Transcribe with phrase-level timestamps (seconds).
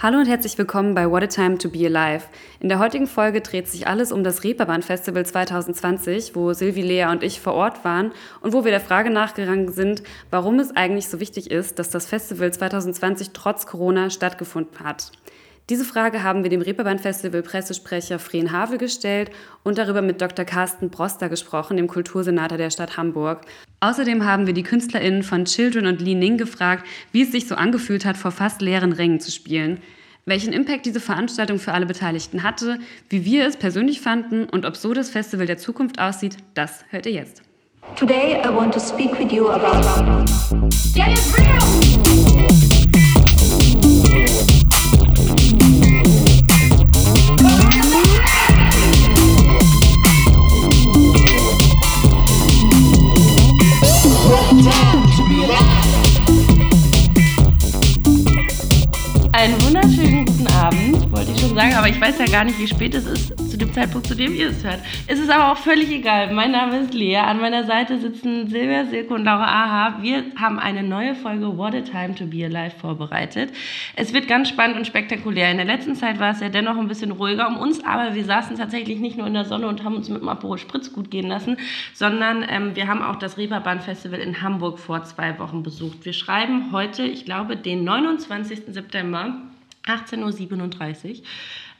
[0.00, 2.22] Hallo und herzlich willkommen bei What a Time to Be Alive.
[2.60, 7.06] In der heutigen Folge dreht sich alles um das Reeperbahn Festival 2020, wo Silvi, Lea
[7.06, 11.08] und ich vor Ort waren und wo wir der Frage nachgegangen sind, warum es eigentlich
[11.08, 15.10] so wichtig ist, dass das Festival 2020 trotz Corona stattgefunden hat.
[15.68, 19.32] Diese Frage haben wir dem Reeperbahn Festival Pressesprecher Frien Havel gestellt
[19.64, 20.44] und darüber mit Dr.
[20.44, 23.46] Carsten Broster gesprochen, dem Kultursenator der Stadt Hamburg.
[23.80, 27.54] Außerdem haben wir die KünstlerInnen von Children und Li Ning gefragt, wie es sich so
[27.54, 29.78] angefühlt hat, vor fast leeren Rängen zu spielen,
[30.26, 34.76] welchen Impact diese Veranstaltung für alle Beteiligten hatte, wie wir es persönlich fanden und ob
[34.76, 37.42] so das Festival der Zukunft aussieht, das hört ihr jetzt.
[37.96, 40.26] Today I want to speak with you about
[40.94, 42.77] Get it real!
[61.48, 64.06] Schon sagen, aber ich weiß ja gar nicht, wie spät es ist zu dem Zeitpunkt,
[64.06, 64.80] zu dem ihr es hört.
[65.06, 66.32] Es ist aber auch völlig egal.
[66.32, 67.16] Mein Name ist Lea.
[67.16, 70.02] An meiner Seite sitzen Silvia, Silke und Laura Aha.
[70.02, 73.50] Wir haben eine neue Folge What a Time to Be Alive vorbereitet.
[73.96, 75.50] Es wird ganz spannend und spektakulär.
[75.50, 78.24] In der letzten Zeit war es ja dennoch ein bisschen ruhiger um uns, aber wir
[78.24, 81.10] saßen tatsächlich nicht nur in der Sonne und haben uns mit dem Aperol Spritz gut
[81.10, 81.56] gehen lassen,
[81.94, 86.04] sondern ähm, wir haben auch das Reeperbahn Festival in Hamburg vor zwei Wochen besucht.
[86.04, 88.64] Wir schreiben heute, ich glaube, den 29.
[88.68, 89.40] September.
[89.86, 91.24] 18.37 Uhr.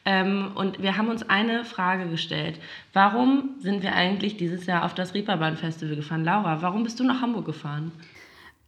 [0.04, 2.58] Ähm, und wir haben uns eine Frage gestellt.
[2.92, 6.24] Warum sind wir eigentlich dieses Jahr auf das Reeperbahn Festival gefahren?
[6.24, 7.92] Laura, warum bist du nach Hamburg gefahren?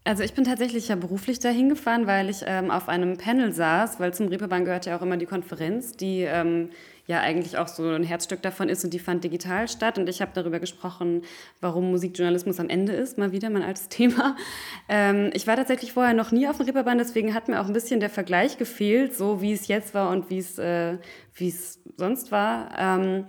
[0.04, 4.00] Also ich bin tatsächlich ja beruflich dahin gefahren, weil ich ähm, auf einem Panel saß,
[4.00, 6.70] weil zum Reeperbahn gehört ja auch immer die Konferenz, die ähm,
[7.06, 9.98] ja eigentlich auch so ein Herzstück davon ist und die fand digital statt.
[9.98, 11.22] Und ich habe darüber gesprochen,
[11.60, 14.36] warum Musikjournalismus am Ende ist, mal wieder mein altes Thema.
[14.88, 17.72] Ähm, ich war tatsächlich vorher noch nie auf dem Reeperbahn, deswegen hat mir auch ein
[17.72, 20.98] bisschen der Vergleich gefehlt, so wie es jetzt war und wie es äh,
[21.96, 22.70] sonst war.
[22.78, 23.26] Ähm,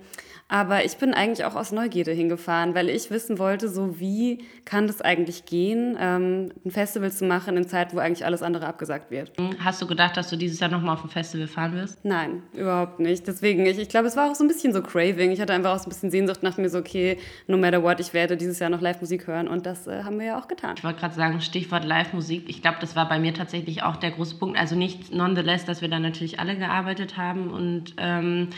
[0.52, 4.86] aber ich bin eigentlich auch aus Neugierde hingefahren, weil ich wissen wollte, so wie kann
[4.86, 9.12] das eigentlich gehen, ähm, ein Festival zu machen in Zeit, wo eigentlich alles andere abgesagt
[9.12, 9.32] wird.
[9.64, 12.04] Hast du gedacht, dass du dieses Jahr nochmal auf ein Festival fahren wirst?
[12.04, 13.26] Nein, überhaupt nicht.
[13.28, 15.32] Deswegen, ich, ich glaube, es war auch so ein bisschen so Craving.
[15.32, 18.02] Ich hatte einfach auch so ein bisschen Sehnsucht nach mir, so, okay, no matter what,
[18.02, 19.48] ich werde dieses Jahr noch Live-Musik hören.
[19.48, 20.76] Und das äh, haben wir ja auch getan.
[20.78, 22.50] Ich wollte gerade sagen, Stichwort Live-Musik.
[22.50, 24.60] Ich glaube, das war bei mir tatsächlich auch der große Punkt.
[24.60, 28.50] Also nicht nonetheless, dass wir da natürlich alle gearbeitet haben und ähm,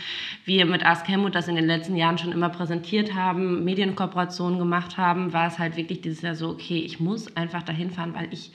[0.44, 4.58] wir mit Ask Helmut das in den letzten letzten Jahren schon immer präsentiert haben, Medienkooperationen
[4.58, 8.14] gemacht haben, war es halt wirklich dieses Jahr so, okay, ich muss einfach dahin fahren,
[8.14, 8.52] weil ich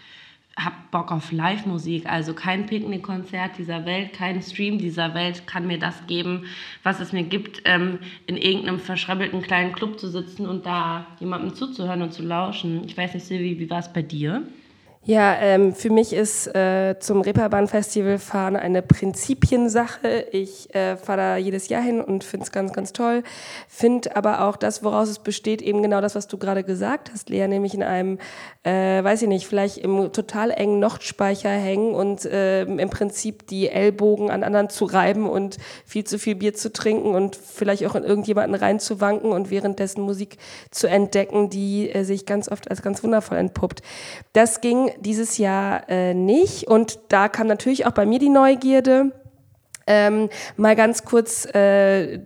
[0.57, 2.07] habe Bock auf Live-Musik.
[2.07, 6.45] Also kein Picknickkonzert dieser Welt, kein Stream dieser Welt kann mir das geben,
[6.81, 11.53] was es mir gibt, ähm, in irgendeinem verschrabbelten kleinen Club zu sitzen und da jemandem
[11.53, 12.83] zuzuhören und zu lauschen.
[12.85, 14.41] Ich weiß nicht, Silvi, wie war es bei dir?
[15.09, 20.27] Ja, ähm, für mich ist äh, zum Reeperbahn-Festival fahren eine Prinzipiensache.
[20.31, 23.23] Ich äh, fahre da jedes Jahr hin und finde es ganz, ganz toll.
[23.67, 27.29] Finde aber auch das, woraus es besteht, eben genau das, was du gerade gesagt hast,
[27.29, 28.19] Lea, nämlich in einem,
[28.61, 33.67] äh, weiß ich nicht, vielleicht im total engen Nochtspeicher hängen und äh, im Prinzip die
[33.67, 37.95] Ellbogen an anderen zu reiben und viel zu viel Bier zu trinken und vielleicht auch
[37.95, 40.37] in irgendjemanden reinzuwanken und währenddessen Musik
[40.69, 43.81] zu entdecken, die äh, sich ganz oft als ganz wundervoll entpuppt.
[44.33, 46.67] Das ging dieses Jahr äh, nicht.
[46.67, 49.11] Und da kam natürlich auch bei mir die Neugierde.
[49.87, 52.19] Ähm, mal ganz kurz, äh,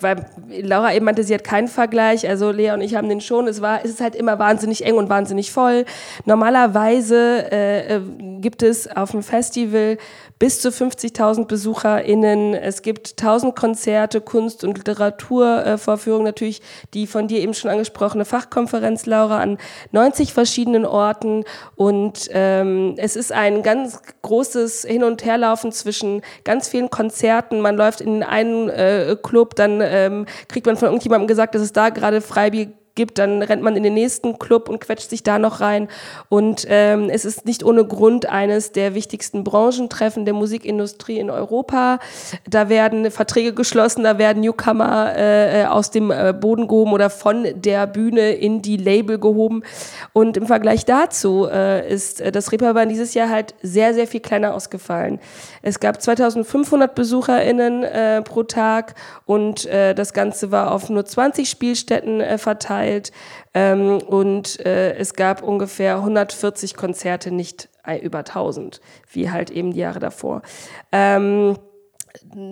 [0.00, 2.28] weil Laura eben meinte, sie hat keinen Vergleich.
[2.28, 3.48] Also Lea und ich haben den schon.
[3.48, 5.84] Es war, es ist halt immer wahnsinnig eng und wahnsinnig voll.
[6.24, 8.00] Normalerweise äh, äh
[8.42, 9.96] gibt es auf dem Festival
[10.42, 12.54] bis zu 50.000 BesucherInnen.
[12.54, 16.60] Es gibt 1000 Konzerte, Kunst- und Literaturvorführungen, natürlich
[16.92, 19.58] die von dir eben schon angesprochene Fachkonferenz, Laura, an
[19.92, 21.44] 90 verschiedenen Orten.
[21.76, 27.60] Und ähm, es ist ein ganz großes Hin- und Herlaufen zwischen ganz vielen Konzerten.
[27.60, 29.16] Man läuft in einen äh,
[29.54, 33.62] dann ähm, kriegt man von irgendjemandem gesagt, dass es da gerade Freibier gibt, dann rennt
[33.62, 35.88] man in den nächsten Club und quetscht sich da noch rein.
[36.28, 41.98] Und ähm, es ist nicht ohne Grund eines der wichtigsten Branchentreffen der Musikindustrie in Europa.
[42.48, 47.46] Da werden Verträge geschlossen, da werden Newcomer äh, aus dem äh, Boden gehoben oder von
[47.54, 49.62] der Bühne in die Label gehoben.
[50.12, 54.20] Und im Vergleich dazu äh, ist äh, das Reeperbahn dieses Jahr halt sehr, sehr viel
[54.20, 55.18] kleiner ausgefallen.
[55.62, 58.94] Es gab 2500 BesucherInnen äh, pro Tag
[59.24, 63.12] und äh, das Ganze war auf nur 20 Spielstätten äh, verteilt verteilt
[63.54, 67.68] ähm, und äh, es gab ungefähr 140 Konzerte, nicht
[68.02, 68.80] über 1000,
[69.10, 70.42] wie halt eben die Jahre davor.
[70.92, 71.56] Ähm,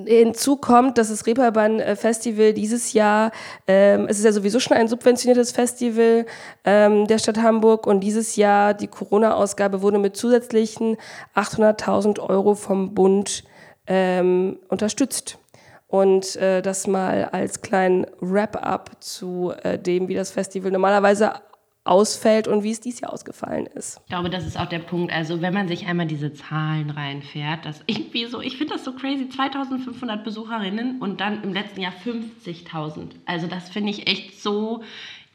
[0.07, 3.31] Hinzu kommt, dass das Reeperbahn Festival dieses Jahr,
[3.67, 6.25] ähm, es ist ja sowieso schon ein subventioniertes Festival
[6.65, 10.97] ähm, der Stadt Hamburg und dieses Jahr die Corona-Ausgabe wurde mit zusätzlichen
[11.35, 13.45] 800.000 Euro vom Bund
[13.87, 15.39] ähm, unterstützt.
[15.91, 21.35] Und äh, das mal als kleinen Wrap-up zu äh, dem, wie das Festival normalerweise
[21.83, 24.01] ausfällt und wie es dieses Jahr ausgefallen ist.
[24.05, 25.13] Ich glaube, das ist auch der Punkt.
[25.13, 28.93] Also, wenn man sich einmal diese Zahlen reinfährt, das irgendwie so, ich finde das so
[28.93, 33.09] crazy, 2500 Besucherinnen und dann im letzten Jahr 50.000.
[33.27, 34.85] Also, das finde ich echt so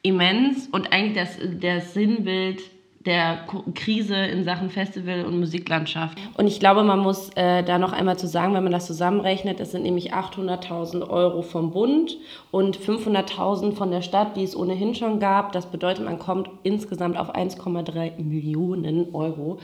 [0.03, 2.61] immens und eigentlich das, das Sinnbild
[3.05, 6.17] der Krise in Sachen Festival- und Musiklandschaft.
[6.37, 9.59] Und ich glaube, man muss äh, da noch einmal zu sagen, wenn man das zusammenrechnet,
[9.59, 12.17] es sind nämlich 800.000 Euro vom Bund
[12.49, 15.51] und 500.000 von der Stadt, die es ohnehin schon gab.
[15.51, 19.59] Das bedeutet, man kommt insgesamt auf 1,3 Millionen Euro,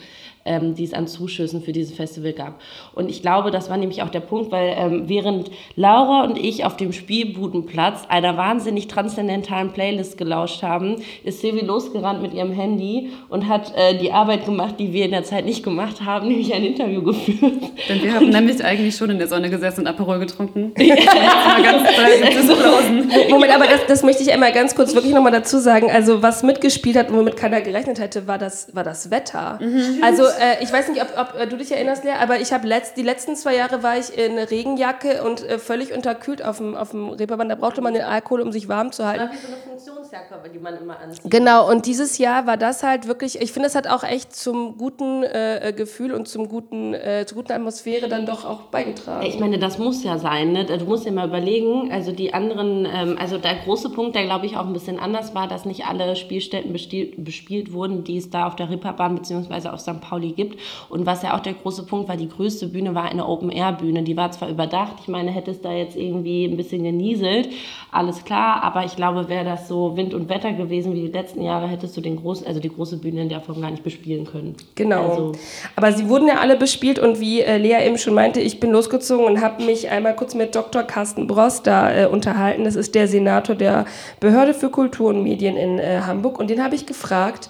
[0.46, 2.62] ähm, die es an Zuschüssen für dieses Festival gab.
[2.94, 6.64] Und ich glaube, das war nämlich auch der Punkt, weil ähm, während Laura und ich
[6.64, 13.10] auf dem Spielbudenplatz einer wahnsinnig transzendentalen Playlist gelauscht haben, ist Silvi losgerannt mit ihrem Handy
[13.32, 16.54] und hat äh, die Arbeit gemacht, die wir in der Zeit nicht gemacht haben, nämlich
[16.54, 17.54] ein Interview geführt.
[17.88, 20.74] Denn wir haben nämlich eigentlich schon in der Sonne gesessen und Aperol getrunken.
[20.82, 21.60] Ja.
[21.62, 22.50] ganz
[23.30, 25.90] Moment, aber das, das möchte ich einmal ganz kurz wirklich nochmal dazu sagen.
[25.90, 29.58] Also was mitgespielt hat und womit keiner gerechnet hätte, war das, war das Wetter.
[29.62, 30.04] Mhm.
[30.04, 32.68] Also äh, ich weiß nicht, ob, ob äh, du dich erinnerst, Lea, aber ich habe
[32.68, 36.76] letzt, die letzten zwei Jahre war ich in Regenjacke und äh, völlig unterkühlt auf dem,
[36.76, 37.48] auf dem Reeperbahn.
[37.48, 39.30] Da brauchte man den Alkohol, um sich warm zu halten.
[39.32, 41.32] Das war wie so eine Funktionsjacke, die man immer anzieht.
[41.32, 44.36] Genau, und dieses Jahr war das halt wirklich wirklich, ich finde, es hat auch echt
[44.36, 48.64] zum guten äh, äh, Gefühl und zum guten, äh, zur guten Atmosphäre dann doch auch
[48.64, 49.26] beigetragen.
[49.26, 50.54] Ich meine, das muss ja sein.
[50.54, 50.66] Ne?
[50.66, 54.48] Du musst ja mal überlegen, also die anderen, ähm, also der große Punkt, der glaube
[54.48, 58.48] ich auch ein bisschen anders war, dass nicht alle Spielstätten bespielt wurden, die es da
[58.48, 59.70] auf der Ripperbahn bzw.
[59.70, 60.02] auf St.
[60.02, 60.60] Pauli gibt.
[60.90, 64.04] Und was ja auch der große Punkt war, die größte Bühne war eine Open-Air-Bühne.
[64.04, 67.50] Die war zwar überdacht, ich meine, hätte es da jetzt irgendwie ein bisschen genieselt,
[67.92, 71.42] alles klar, aber ich glaube, wäre das so Wind und Wetter gewesen wie die letzten
[71.42, 74.26] Jahre, hättest du den großen, also die große Bühne in der Form gar nicht bespielen
[74.26, 74.56] können.
[74.76, 75.10] Genau.
[75.10, 75.32] Also.
[75.76, 78.72] Aber sie wurden ja alle bespielt und wie äh, Lea eben schon meinte, ich bin
[78.72, 80.84] losgezogen und habe mich einmal kurz mit Dr.
[80.84, 82.64] Carsten Bross da äh, unterhalten.
[82.64, 83.86] Das ist der Senator der
[84.20, 87.50] Behörde für Kultur und Medien in äh, Hamburg und den habe ich gefragt,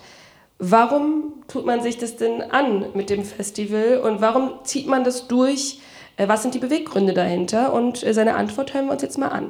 [0.60, 5.28] warum tut man sich das denn an mit dem Festival und warum zieht man das
[5.28, 5.80] durch?
[6.22, 7.74] Äh, was sind die Beweggründe dahinter?
[7.74, 9.50] Und äh, seine Antwort hören wir uns jetzt mal an.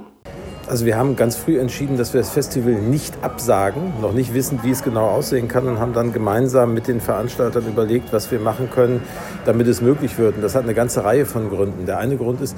[0.68, 4.60] Also wir haben ganz früh entschieden, dass wir das Festival nicht absagen, noch nicht wissen,
[4.64, 8.40] wie es genau aussehen kann und haben dann gemeinsam mit den Veranstaltern überlegt, was wir
[8.40, 9.02] machen können,
[9.44, 10.38] damit es möglich wird.
[10.38, 11.88] Und das hat eine ganze Reihe von Gründen.
[11.88, 12.56] Der eine Grund ist,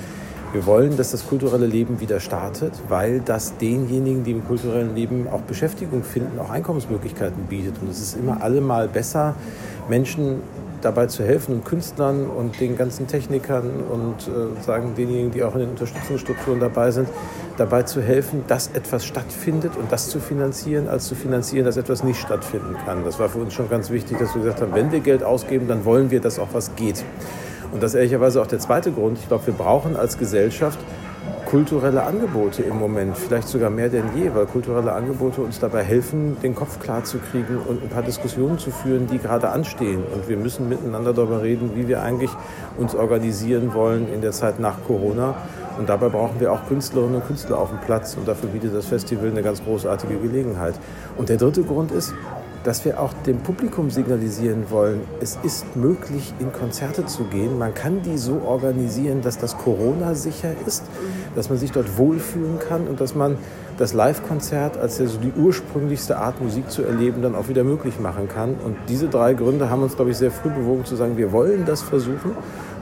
[0.52, 5.28] wir wollen, dass das kulturelle Leben wieder startet, weil das denjenigen, die im kulturellen Leben
[5.32, 7.82] auch Beschäftigung finden, auch Einkommensmöglichkeiten bietet.
[7.82, 9.34] Und es ist immer allemal besser,
[9.90, 10.42] Menschen
[10.84, 15.54] dabei zu helfen und Künstlern und den ganzen Technikern und äh, sagen denjenigen, die auch
[15.54, 17.08] in den Unterstützungsstrukturen dabei sind,
[17.58, 22.04] dabei zu helfen, dass etwas stattfindet und das zu finanzieren, als zu finanzieren, dass etwas
[22.04, 23.04] nicht stattfinden kann.
[23.04, 25.68] Das war für uns schon ganz wichtig, dass wir gesagt haben, wenn wir Geld ausgeben,
[25.68, 27.04] dann wollen wir, dass auch was geht.
[27.72, 29.18] Und das ist ehrlicherweise auch der zweite Grund.
[29.18, 30.80] Ich glaube, wir brauchen als Gesellschaft
[31.54, 36.36] kulturelle Angebote im Moment, vielleicht sogar mehr denn je, weil kulturelle Angebote uns dabei helfen,
[36.42, 40.02] den Kopf klar zu kriegen und ein paar Diskussionen zu führen, die gerade anstehen.
[40.12, 42.32] Und wir müssen miteinander darüber reden, wie wir eigentlich
[42.80, 45.36] uns organisieren wollen in der Zeit nach Corona.
[45.78, 48.88] Und dabei brauchen wir auch Künstlerinnen und Künstler auf dem Platz und dafür bietet das
[48.88, 50.74] Festival eine ganz großartige Gelegenheit.
[51.18, 52.16] Und der dritte Grund ist,
[52.64, 57.58] dass wir auch dem Publikum signalisieren wollen, es ist möglich, in Konzerte zu gehen.
[57.58, 60.84] Man kann die so organisieren, dass das Corona-sicher ist,
[61.36, 63.38] dass man sich dort wohlfühlen kann und dass man
[63.78, 68.00] das Live-Konzert als ja so die ursprünglichste Art Musik zu erleben dann auch wieder möglich
[68.00, 68.56] machen kann.
[68.56, 71.66] Und diese drei Gründe haben uns, glaube ich, sehr früh bewogen zu sagen, wir wollen
[71.66, 72.36] das versuchen.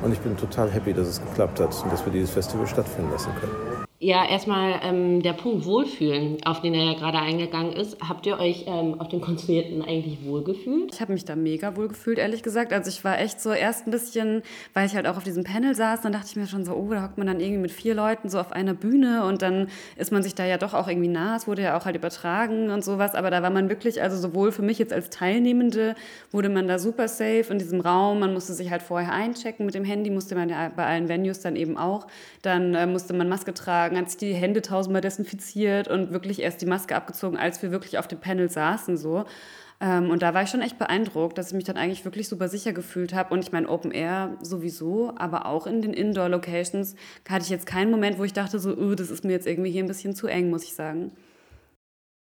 [0.04, 3.12] Und ich bin total happy, dass es geklappt hat und dass wir dieses Festival stattfinden
[3.12, 3.71] lassen können.
[4.04, 7.98] Ja, erstmal ähm, der Punkt Wohlfühlen, auf den er ja gerade eingegangen ist.
[8.02, 10.92] Habt ihr euch ähm, auf den Konzerten eigentlich wohlgefühlt?
[10.92, 12.74] Ich habe mich da mega wohlgefühlt, ehrlich gesagt.
[12.74, 14.42] Also ich war echt so erst ein bisschen,
[14.74, 16.90] weil ich halt auch auf diesem Panel saß, dann dachte ich mir schon so, oh,
[16.90, 19.68] da hockt man dann irgendwie mit vier Leuten so auf einer Bühne und dann
[19.98, 21.36] ist man sich da ja doch auch irgendwie nah.
[21.36, 24.52] Es wurde ja auch halt übertragen und sowas, aber da war man wirklich, also sowohl
[24.52, 25.94] für mich jetzt als Teilnehmende,
[26.32, 28.22] wurde man da super safe in diesem Raum.
[28.22, 31.42] Man musste sich halt vorher einchecken mit dem Handy, musste man ja bei allen Venues
[31.42, 32.08] dann eben auch.
[32.42, 36.42] Dann äh, musste man Maske tragen sagen, hat sich die Hände tausendmal desinfiziert und wirklich
[36.42, 39.26] erst die Maske abgezogen, als wir wirklich auf dem Panel saßen so.
[39.80, 42.48] Ähm, und da war ich schon echt beeindruckt, dass ich mich dann eigentlich wirklich super
[42.48, 43.34] sicher gefühlt habe.
[43.34, 46.96] Und ich meine, Open Air sowieso, aber auch in den Indoor-Locations
[47.28, 49.72] hatte ich jetzt keinen Moment, wo ich dachte, so, oh, das ist mir jetzt irgendwie
[49.72, 51.12] hier ein bisschen zu eng, muss ich sagen.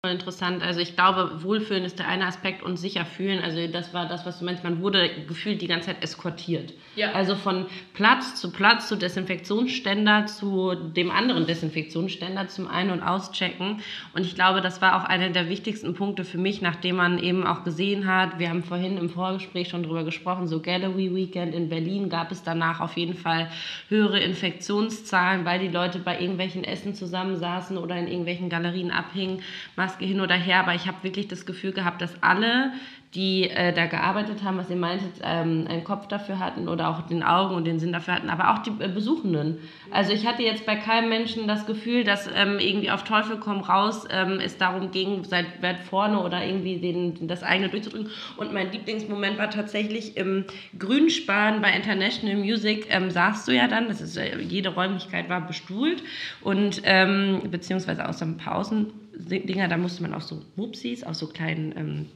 [0.09, 0.63] Interessant.
[0.63, 3.43] Also ich glaube, Wohlfühlen ist der eine Aspekt und sicher fühlen.
[3.43, 4.63] Also das war das, was du meinst.
[4.63, 6.73] Man wurde gefühlt die ganze Zeit eskortiert.
[6.95, 7.11] Ja.
[7.11, 13.81] Also von Platz zu Platz zu Desinfektionsständer zu dem anderen Desinfektionsständer zum Ein- und Auschecken.
[14.15, 17.45] Und ich glaube, das war auch einer der wichtigsten Punkte für mich, nachdem man eben
[17.45, 21.69] auch gesehen hat, wir haben vorhin im Vorgespräch schon drüber gesprochen, so Gallery Weekend in
[21.69, 23.51] Berlin gab es danach auf jeden Fall
[23.87, 29.43] höhere Infektionszahlen, weil die Leute bei irgendwelchen Essen zusammensaßen oder in irgendwelchen Galerien abhingen.
[29.91, 32.71] Maske hin oder her, aber ich habe wirklich das Gefühl gehabt, dass alle,
[33.13, 37.01] die äh, da gearbeitet haben, was ihr meintet, ähm, einen Kopf dafür hatten oder auch
[37.07, 39.57] den Augen und den Sinn dafür hatten, aber auch die äh, Besuchenden.
[39.91, 43.59] Also ich hatte jetzt bei keinem Menschen das Gefühl, dass ähm, irgendwie auf Teufel komm
[43.59, 48.09] raus ähm, es darum ging, seid weit vorne oder irgendwie den, das eigene durchzudrücken.
[48.37, 50.45] Und mein Lieblingsmoment war tatsächlich im
[50.79, 55.45] Grünspan bei International Music, ähm, saßt du ja dann, das ist, äh, jede Räumlichkeit war
[55.45, 56.01] bestuhlt
[56.39, 61.15] und ähm, beziehungsweise außer ein paar Außen Dinger, da musste man auf so Wupsis, auf
[61.15, 62.09] so kleinen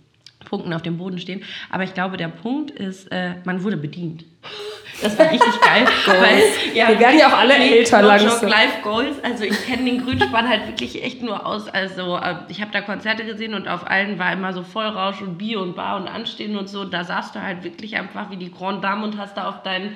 [0.45, 1.43] Punkten auf dem Boden stehen.
[1.69, 4.23] Aber ich glaube, der Punkt ist, äh, man wurde bedient.
[5.01, 5.85] Das war richtig geil.
[6.05, 8.49] weil, ja, Wir werden ja auch alle älter no langsam.
[8.49, 9.21] Life Goals.
[9.23, 11.67] Also ich kenne den Grünspann halt wirklich echt nur aus.
[11.67, 15.37] Also äh, ich habe da Konzerte gesehen und auf allen war immer so Vollrausch und
[15.37, 16.85] Bier und Bar und Anstehen und so.
[16.85, 19.95] Da saßt du halt wirklich einfach wie die Grand Dame und hast da auf deinen,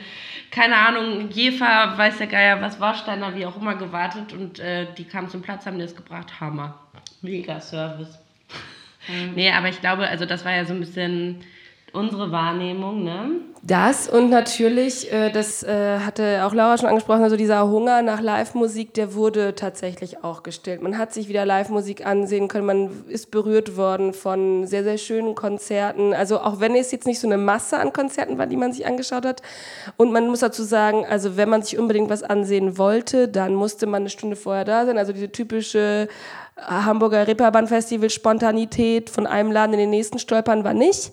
[0.51, 4.33] keine Ahnung, Jefer, weiß der Geier, was Warsteiner, wie auch immer gewartet.
[4.33, 6.41] Und äh, die kamen zum Platz, haben dir das gebracht.
[6.41, 6.77] Hammer.
[7.21, 8.19] Mega Service.
[9.09, 9.33] Mhm.
[9.35, 11.43] Nee, aber ich glaube, also das war ja so ein bisschen
[11.93, 13.31] unsere Wahrnehmung, ne?
[13.61, 18.21] Das und natürlich, äh, das äh, hatte auch Laura schon angesprochen, also dieser Hunger nach
[18.21, 20.81] Live-Musik, der wurde tatsächlich auch gestillt.
[20.81, 25.35] Man hat sich wieder Live-Musik ansehen können, man ist berührt worden von sehr, sehr schönen
[25.35, 26.13] Konzerten.
[26.13, 28.85] Also auch wenn es jetzt nicht so eine Masse an Konzerten war, die man sich
[28.85, 29.41] angeschaut hat.
[29.97, 33.87] Und man muss dazu sagen, also wenn man sich unbedingt was ansehen wollte, dann musste
[33.87, 34.97] man eine Stunde vorher da sein.
[34.97, 36.07] Also diese typische
[36.67, 41.11] Hamburger Reeperbahn-Festival Spontanität von einem Laden in den nächsten stolpern war nicht.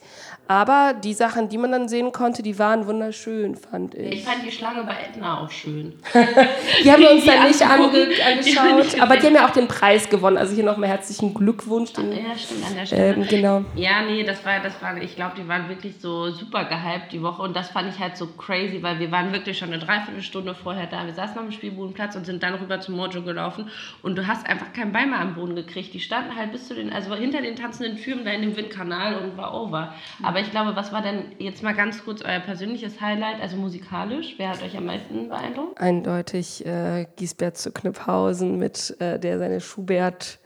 [0.48, 4.12] Aber die Sachen, die man dann sehen konnte, die waren wunderschön, fand ich.
[4.12, 5.94] Ich fand die Schlange bei Edna auch schön.
[6.84, 9.66] die haben wir uns dann nicht ange angeschaut, die aber die haben ja auch den
[9.66, 10.38] Preis gewonnen.
[10.38, 11.92] Also hier nochmal herzlichen Glückwunsch.
[11.94, 13.14] Den, ja, stimmt, an der Stelle.
[13.14, 13.64] Ähm, genau.
[13.74, 17.22] Ja, nee, das war, das war, ich glaube, die waren wirklich so super gehypt die
[17.22, 20.54] Woche und das fand ich halt so crazy, weil wir waren wirklich schon eine Dreiviertelstunde
[20.54, 21.06] vorher da.
[21.06, 23.68] Wir saßen auf dem Spielbodenplatz und sind dann rüber zum Mojo gelaufen
[24.02, 25.92] und du hast einfach kein Bein mehr am Boden gekriegt.
[25.92, 29.16] Die standen halt bis zu den, also hinter den tanzenden Türmen da in dem Windkanal
[29.16, 29.94] und war over.
[30.22, 33.56] Aber aber ich glaube, was war denn jetzt mal ganz kurz euer persönliches Highlight, also
[33.56, 34.34] musikalisch?
[34.36, 35.80] Wer hat euch am meisten beeindruckt?
[35.80, 40.38] Eindeutig äh, Giesbert zu Knüpphausen mit äh, der seine Schubert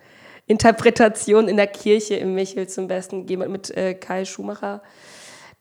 [0.46, 4.80] Interpretation in der Kirche im Michel zum Besten mit äh, Kai Schumacher.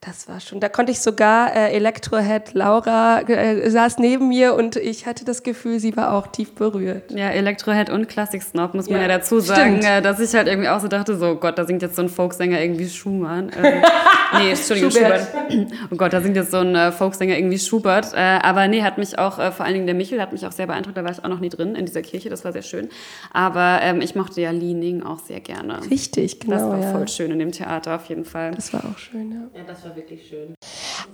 [0.02, 4.78] Das war schon, da konnte ich sogar äh, Electrohead Laura äh, saß neben mir und
[4.78, 7.12] ich hatte das Gefühl, sie war auch tief berührt.
[7.12, 10.48] Ja, Electrohead und Classic Snob muss man ja, ja dazu sagen, äh, dass ich halt
[10.48, 13.50] irgendwie auch so dachte, so oh Gott, da singt jetzt so ein Folksänger irgendwie Schumann.
[13.50, 13.82] Äh,
[14.38, 15.28] nee, Entschuldigung, Schubert.
[15.50, 15.68] Schubert.
[15.92, 18.14] Oh Gott, da singt jetzt so ein äh, Folksänger irgendwie Schubert.
[18.14, 20.54] Äh, aber nee, hat mich auch, äh, vor allen Dingen der Michel hat mich auch
[20.54, 22.62] sehr beeindruckt, da war ich auch noch nie drin in dieser Kirche, das war sehr
[22.62, 22.88] schön.
[23.34, 25.82] Aber ähm, ich mochte ja Ning auch sehr gerne.
[25.92, 26.56] Richtig, genau.
[26.56, 26.92] Das war ja.
[26.94, 28.52] voll schön in dem Theater auf jeden Fall.
[28.52, 29.60] Das war auch schön, ja.
[29.60, 30.56] Ja, das war wirklich schön.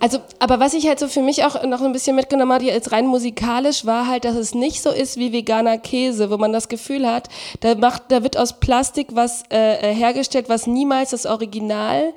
[0.00, 2.92] Also, aber was ich halt so für mich auch noch ein bisschen mitgenommen hatte, jetzt
[2.92, 6.68] rein musikalisch, war halt, dass es nicht so ist wie veganer Käse, wo man das
[6.68, 7.28] Gefühl hat,
[7.60, 12.12] da, macht, da wird aus Plastik was äh, hergestellt, was niemals das Original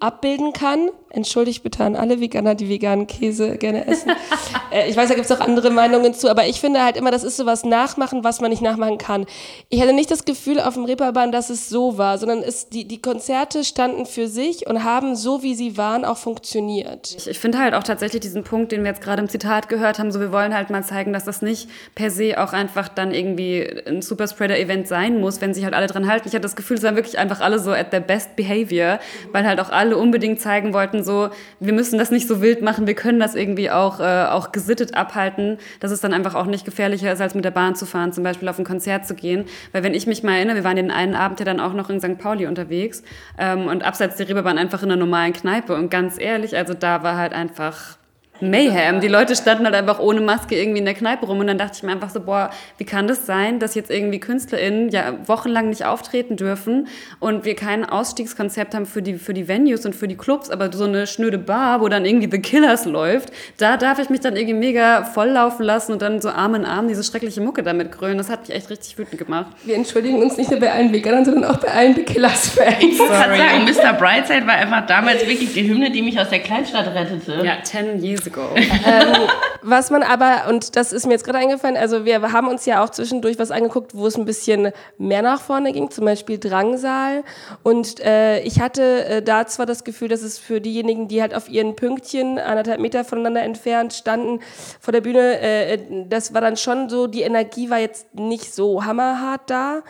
[0.00, 0.90] abbilden kann.
[1.14, 4.10] Entschuldigt bitte an alle Veganer, die veganen Käse gerne essen.
[4.72, 7.10] äh, ich weiß, da gibt es auch andere Meinungen zu, aber ich finde halt immer,
[7.10, 9.26] das ist so was Nachmachen, was man nicht nachmachen kann.
[9.68, 12.86] Ich hatte nicht das Gefühl auf dem Reeperbahn, dass es so war, sondern es, die,
[12.86, 17.14] die Konzerte standen für sich und haben so, wie sie waren, auch funktioniert.
[17.16, 19.98] Ich, ich finde halt auch tatsächlich diesen Punkt, den wir jetzt gerade im Zitat gehört
[19.98, 23.12] haben, so wir wollen halt mal zeigen, dass das nicht per se auch einfach dann
[23.14, 26.26] irgendwie ein Superspreader-Event sein muss, wenn sich halt alle dran halten.
[26.26, 28.98] Ich hatte das Gefühl, es waren wirklich einfach alle so at their best behavior,
[29.32, 31.30] weil halt auch alle unbedingt zeigen wollten, so,
[31.60, 34.94] wir müssen das nicht so wild machen, wir können das irgendwie auch, äh, auch gesittet
[34.94, 38.12] abhalten, dass es dann einfach auch nicht gefährlicher ist, als mit der Bahn zu fahren,
[38.12, 39.44] zum Beispiel auf ein Konzert zu gehen.
[39.72, 41.90] Weil wenn ich mich mal erinnere, wir waren den einen Abend ja dann auch noch
[41.90, 42.18] in St.
[42.18, 43.02] Pauli unterwegs
[43.38, 47.02] ähm, und abseits der Reeperbahn einfach in einer normalen Kneipe und ganz ehrlich, also da
[47.02, 47.98] war halt einfach
[48.40, 49.00] Mayhem.
[49.00, 51.74] Die Leute standen halt einfach ohne Maske irgendwie in der Kneipe rum und dann dachte
[51.76, 55.68] ich mir einfach so, boah, wie kann das sein, dass jetzt irgendwie KünstlerInnen ja wochenlang
[55.68, 56.88] nicht auftreten dürfen
[57.20, 60.72] und wir kein Ausstiegskonzept haben für die, für die Venues und für die Clubs, aber
[60.72, 64.34] so eine schnöde Bar, wo dann irgendwie The Killers läuft, da darf ich mich dann
[64.36, 68.18] irgendwie mega volllaufen lassen und dann so Arm in Arm diese schreckliche Mucke damit grölen.
[68.18, 69.46] Das hat mich echt richtig wütend gemacht.
[69.64, 72.74] Wir entschuldigen uns nicht nur bei allen Veganern, sondern auch bei allen The Killers-Fans.
[72.80, 73.92] Ich sagen, Mr.
[73.92, 77.44] Brightside war einfach damals wirklich die Hymne, die mich aus der Kleinstadt rettete.
[77.44, 78.54] Ja, Ten Years Please go.
[78.56, 79.28] ähm,
[79.62, 82.82] was man aber, und das ist mir jetzt gerade eingefallen, also wir haben uns ja
[82.82, 87.24] auch zwischendurch was angeguckt, wo es ein bisschen mehr nach vorne ging, zum Beispiel Drangsal.
[87.62, 91.34] Und äh, ich hatte äh, da zwar das Gefühl, dass es für diejenigen, die halt
[91.34, 94.40] auf ihren Pünktchen anderthalb Meter voneinander entfernt standen
[94.80, 95.78] vor der Bühne, äh,
[96.08, 99.82] das war dann schon so, die Energie war jetzt nicht so hammerhart da.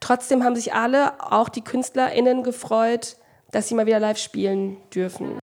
[0.00, 3.16] Trotzdem haben sich alle, auch die KünstlerInnen, gefreut,
[3.52, 5.38] dass sie mal wieder live spielen dürfen.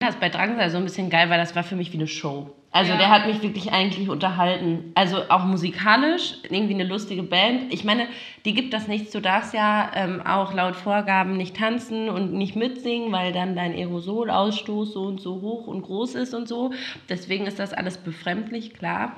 [0.00, 2.54] Das bei Drangsal so ein bisschen geil, weil das war für mich wie eine Show.
[2.70, 2.98] Also ja.
[2.98, 4.92] der hat mich wirklich eigentlich unterhalten.
[4.94, 7.72] Also auch musikalisch, irgendwie eine lustige Band.
[7.72, 8.06] Ich meine,
[8.44, 9.10] die gibt das nichts.
[9.10, 13.72] Du darfst ja ähm, auch laut Vorgaben nicht tanzen und nicht mitsingen, weil dann dein
[13.72, 16.72] Aerosolausstoß so und so hoch und groß ist und so.
[17.08, 19.16] Deswegen ist das alles befremdlich, klar.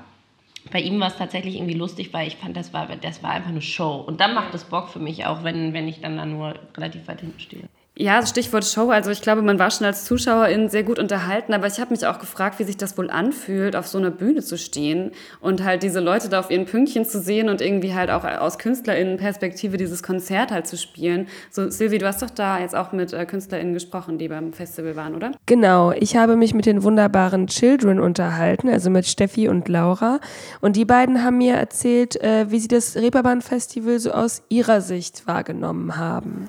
[0.72, 3.50] Bei ihm war es tatsächlich irgendwie lustig, weil ich fand, das war, das war einfach
[3.50, 3.96] eine Show.
[3.96, 7.08] Und dann macht es Bock für mich auch, wenn, wenn ich dann da nur relativ
[7.08, 7.68] weit hinten stehe.
[8.00, 8.88] Ja, Stichwort Show.
[8.88, 12.06] Also ich glaube, man war schon als Zuschauerin sehr gut unterhalten, aber ich habe mich
[12.06, 15.10] auch gefragt, wie sich das wohl anfühlt, auf so einer Bühne zu stehen
[15.42, 18.56] und halt diese Leute da auf ihren Pünktchen zu sehen und irgendwie halt auch aus
[18.56, 21.28] KünstlerInnen-Perspektive dieses Konzert halt zu spielen.
[21.50, 24.96] So, Silvi, du hast doch da jetzt auch mit äh, KünstlerInnen gesprochen, die beim Festival
[24.96, 25.32] waren, oder?
[25.44, 25.92] Genau.
[25.92, 30.20] Ich habe mich mit den wunderbaren Children unterhalten, also mit Steffi und Laura.
[30.62, 35.26] Und die beiden haben mir erzählt, äh, wie sie das Reeperbahn-Festival so aus ihrer Sicht
[35.26, 36.48] wahrgenommen haben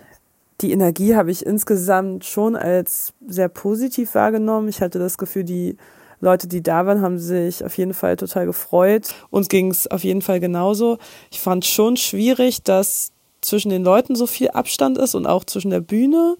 [0.61, 4.69] die Energie habe ich insgesamt schon als sehr positiv wahrgenommen.
[4.69, 5.77] Ich hatte das Gefühl, die
[6.19, 9.13] Leute, die da waren, haben sich auf jeden Fall total gefreut.
[9.31, 10.99] Uns ging es auf jeden Fall genauso.
[11.31, 15.71] Ich fand schon schwierig, dass zwischen den Leuten so viel Abstand ist und auch zwischen
[15.71, 16.37] der Bühne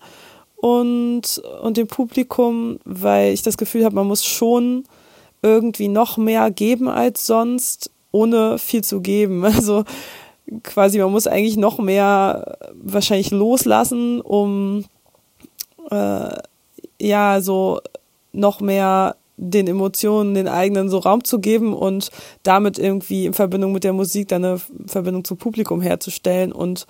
[0.56, 4.84] und, und dem Publikum, weil ich das Gefühl habe, man muss schon
[5.42, 9.44] irgendwie noch mehr geben als sonst, ohne viel zu geben.
[9.46, 9.84] Also
[10.64, 14.86] quasi, man muss eigentlich noch mehr wahrscheinlich loslassen, um
[15.90, 16.38] äh,
[17.00, 17.80] ja so
[18.34, 22.12] noch mehr den Emotionen, den eigenen so Raum zu geben und
[22.44, 26.52] damit irgendwie in Verbindung mit der Musik dann eine Verbindung zum Publikum herzustellen.
[26.52, 26.86] Und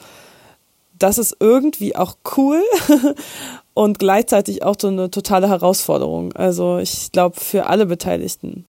[0.99, 2.61] das ist irgendwie auch cool
[3.73, 6.33] und gleichzeitig auch so eine totale Herausforderung.
[6.33, 8.65] Also ich glaube für alle Beteiligten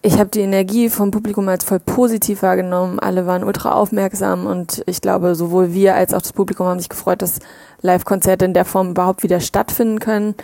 [0.00, 3.00] ich habe die Energie vom Publikum als voll positiv wahrgenommen.
[3.00, 6.88] Alle waren ultra aufmerksam und ich glaube, sowohl wir als auch das Publikum haben sich
[6.88, 7.40] gefreut, dass
[7.82, 10.34] Live-Konzerte in der Form überhaupt wieder stattfinden können.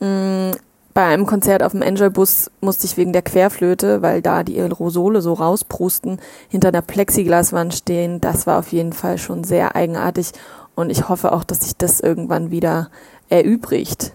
[0.00, 0.50] Mm,
[0.92, 5.20] bei einem Konzert auf dem Enjoy-Bus musste ich wegen der Querflöte, weil da die Aerosole
[5.20, 8.20] so rausprusten, hinter einer Plexiglaswand stehen.
[8.20, 10.32] Das war auf jeden Fall schon sehr eigenartig
[10.74, 12.90] und ich hoffe auch, dass sich das irgendwann wieder
[13.28, 14.14] erübrigt.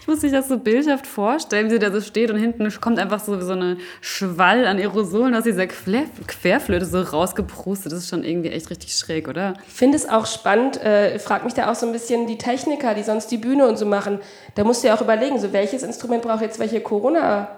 [0.00, 2.98] Ich muss sich das so bildhaft vorstellen, wie sie da so steht und hinten kommt
[2.98, 7.92] einfach so, so eine Schwall an Aerosolen aus dieser Querflöte so rausgeprustet.
[7.92, 9.54] Das ist schon irgendwie echt richtig schräg, oder?
[9.66, 12.94] Ich finde es auch spannend, äh, fragt mich da auch so ein bisschen die Techniker,
[12.94, 14.20] die sonst die Bühne und so machen.
[14.54, 17.48] Da musst du ja auch überlegen, so welches Instrument braucht jetzt welche Corona-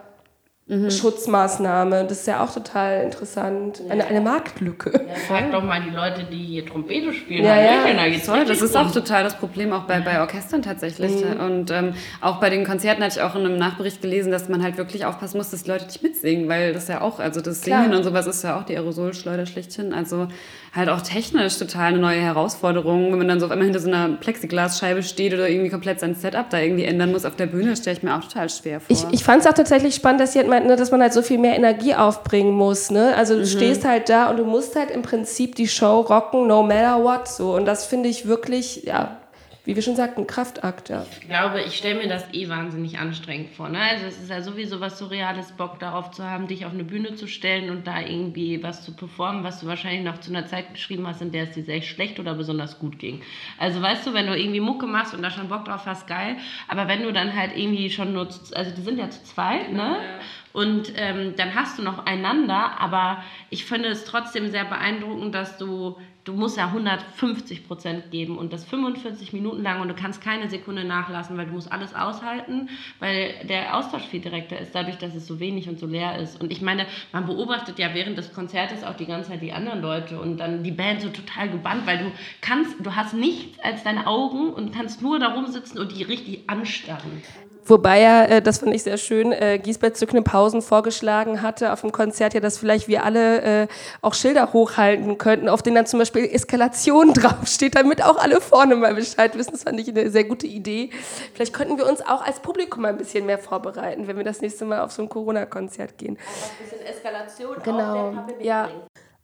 [0.71, 0.91] mhm.
[0.91, 2.05] Schutzmaßnahme.
[2.05, 3.83] Das ist ja auch total interessant.
[3.85, 3.93] Ja.
[3.93, 4.93] Eine, eine Marktlücke.
[4.93, 7.45] Ja, frag doch mal die Leute, die hier Trompete spielen.
[7.45, 8.19] Ja, ja.
[8.25, 11.25] Toll, das ist auch total das Problem, auch bei, bei Orchestern tatsächlich.
[11.25, 11.41] Mhm.
[11.41, 14.63] Und ähm, auch bei den Konzerten hatte ich auch in einem Nachbericht gelesen, dass man
[14.63, 17.63] halt wirklich aufpassen muss, dass die Leute nicht mitsingen, weil das ja auch, also das
[17.63, 17.99] Singen Klar.
[17.99, 19.93] und sowas ist ja auch die Aerosolschleuder schlechthin.
[19.93, 20.29] Also
[20.73, 23.89] halt auch technisch total eine neue Herausforderung, wenn man dann so auf einmal hinter so
[23.89, 27.77] einer Plexiglasscheibe steht oder irgendwie komplett sein Setup da irgendwie ändern muss auf der Bühne,
[27.77, 28.97] stelle ich mir auch total schwer vor.
[28.97, 31.13] Ich, ich fand es auch tatsächlich spannend, dass sie halt meint, ne, dass man halt
[31.13, 32.91] so viel mehr Energie aufbringen muss.
[32.91, 33.15] Ne?
[33.17, 33.47] Also du mhm.
[33.47, 37.27] stehst halt da und du musst halt im Prinzip die Show rocken, no matter what.
[37.27, 37.57] So.
[37.57, 39.20] Und das finde ich wirklich, ja,
[39.65, 41.05] wie wir schon sagten, Kraftakt, ja.
[41.11, 43.69] Ich glaube, ich stelle mir das eh wahnsinnig anstrengend vor.
[43.69, 43.79] Ne?
[43.79, 47.15] Also es ist ja sowieso was Surreales, Bock darauf zu haben, dich auf eine Bühne
[47.15, 50.73] zu stellen und da irgendwie was zu performen, was du wahrscheinlich noch zu einer Zeit
[50.73, 53.21] geschrieben hast, in der es dir sehr schlecht oder besonders gut ging.
[53.59, 56.37] Also weißt du, wenn du irgendwie Mucke machst und da schon Bock drauf hast, geil.
[56.67, 59.73] Aber wenn du dann halt irgendwie schon nur, zu, also die sind ja zu zweit,
[59.73, 59.97] ne?
[59.97, 60.21] Ja.
[60.53, 65.59] Und ähm, dann hast du noch einander, aber ich finde es trotzdem sehr beeindruckend, dass
[65.59, 70.21] du du musst ja 150 Prozent geben und das 45 Minuten lang und du kannst
[70.23, 74.99] keine Sekunde nachlassen, weil du musst alles aushalten, weil der Austausch viel direkter ist, dadurch,
[74.99, 76.41] dass es so wenig und so leer ist.
[76.41, 79.81] Und ich meine, man beobachtet ja während des Konzertes auch die ganze Zeit die anderen
[79.81, 83.83] Leute und dann die Band so total gebannt, weil du kannst, du hast nichts als
[83.83, 87.23] deine Augen und kannst nur da rumsitzen und die richtig anstarren.
[87.65, 91.83] Wobei ja, äh, das fand ich sehr schön, äh, Giesbert zu Knüpphausen vorgeschlagen hatte auf
[91.83, 93.69] dem Konzert, ja, dass vielleicht wir alle äh,
[94.03, 98.77] auch Schilder hochhalten könnten, auf denen dann zum Beispiel Eskalation draufsteht, damit auch alle vorne
[98.77, 99.53] mal Bescheid wissen.
[99.53, 100.91] Das fand ich eine sehr gute Idee.
[101.35, 104.65] Vielleicht könnten wir uns auch als Publikum ein bisschen mehr vorbereiten, wenn wir das nächste
[104.65, 106.17] Mal auf so ein Corona-Konzert gehen.
[106.17, 108.15] Ein bisschen Eskalation genau.
[108.41, 108.69] ja.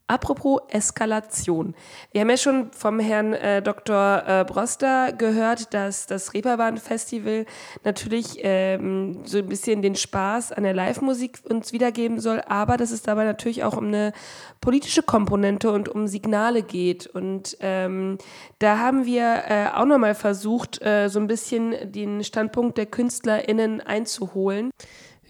[0.08, 1.74] Apropos Eskalation.
[2.12, 4.22] Wir haben ja schon vom Herrn äh, Dr.
[4.24, 7.44] Äh, Broster gehört, dass das Reeperbahn-Festival
[7.82, 12.92] natürlich ähm, so ein bisschen den Spaß an der Live-Musik uns wiedergeben soll, aber dass
[12.92, 14.12] es dabei natürlich auch um eine
[14.60, 17.08] politische Komponente und um Signale geht.
[17.08, 18.18] Und ähm,
[18.60, 23.80] da haben wir äh, auch nochmal versucht, äh, so ein bisschen den Standpunkt der KünstlerInnen
[23.80, 24.70] einzuholen.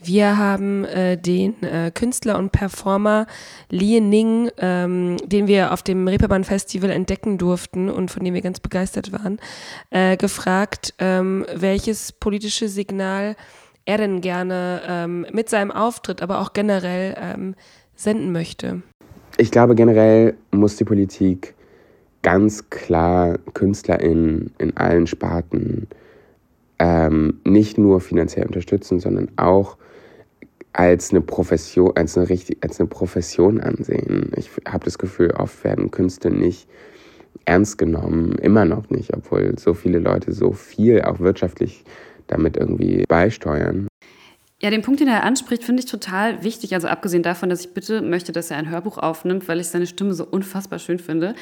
[0.06, 3.26] Wir haben äh, den äh, Künstler und Performer
[3.70, 8.40] Lee Ning, ähm, den wir auf dem Reeperbahn Festival entdecken durften und von dem wir
[8.40, 9.40] ganz begeistert waren,
[9.90, 13.34] äh, gefragt, ähm, welches politische Signal
[13.84, 17.54] er denn gerne ähm, mit seinem Auftritt, aber auch generell ähm,
[17.96, 18.82] senden möchte.
[19.38, 21.54] Ich glaube, generell muss die Politik
[22.22, 25.88] ganz klar KünstlerInnen in allen Sparten
[26.78, 29.76] ähm, nicht nur finanziell unterstützen, sondern auch
[30.76, 34.30] als eine Profession, als eine, richtig, als eine Profession ansehen.
[34.36, 36.68] Ich habe das Gefühl, oft werden Künste nicht
[37.46, 41.84] ernst genommen, immer noch nicht, obwohl so viele Leute so viel auch wirtschaftlich
[42.26, 43.88] damit irgendwie beisteuern.
[44.60, 46.74] Ja, den Punkt, den er anspricht, finde ich total wichtig.
[46.74, 49.86] Also abgesehen davon, dass ich bitte möchte, dass er ein Hörbuch aufnimmt, weil ich seine
[49.86, 51.34] Stimme so unfassbar schön finde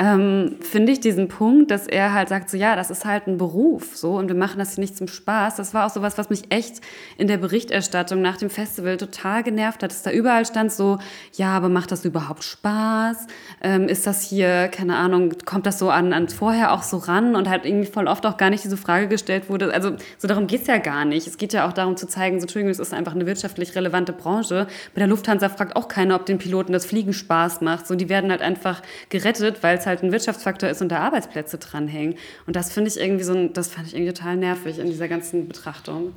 [0.00, 3.36] ähm, finde ich diesen Punkt, dass er halt sagt, so ja, das ist halt ein
[3.36, 5.56] Beruf, so und wir machen das hier nicht zum Spaß.
[5.56, 6.80] Das war auch so was, was mich echt
[7.16, 10.98] in der Berichterstattung nach dem Festival total genervt hat, dass da überall stand so,
[11.34, 13.26] ja, aber macht das überhaupt Spaß?
[13.60, 17.34] Ähm, ist das hier, keine Ahnung, kommt das so an, an vorher auch so ran
[17.34, 19.74] und halt irgendwie voll oft auch gar nicht diese Frage gestellt wurde.
[19.74, 21.26] Also so darum geht's ja gar nicht.
[21.26, 24.12] Es geht ja auch darum zu zeigen, so Entschuldigung, es ist einfach eine wirtschaftlich relevante
[24.12, 24.68] Branche.
[24.94, 27.88] Bei der Lufthansa fragt auch keiner, ob den Piloten das Fliegen Spaß macht.
[27.88, 31.58] So, die werden halt einfach gerettet, weil es halt ein Wirtschaftsfaktor ist und da Arbeitsplätze
[31.58, 32.14] dranhängen.
[32.46, 35.48] Und das finde ich irgendwie so, das fand ich irgendwie total nervig in dieser ganzen
[35.48, 36.12] Betrachtung.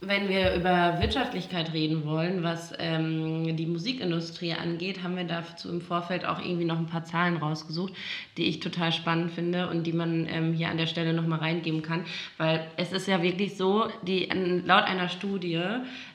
[0.00, 5.80] Wenn wir über Wirtschaftlichkeit reden wollen, was ähm, die Musikindustrie angeht, haben wir dazu im
[5.80, 7.92] Vorfeld auch irgendwie noch ein paar Zahlen rausgesucht,
[8.36, 11.82] die ich total spannend finde und die man ähm, hier an der Stelle nochmal reingeben
[11.82, 12.04] kann.
[12.36, 14.28] Weil es ist ja wirklich so, die,
[14.64, 15.60] laut einer Studie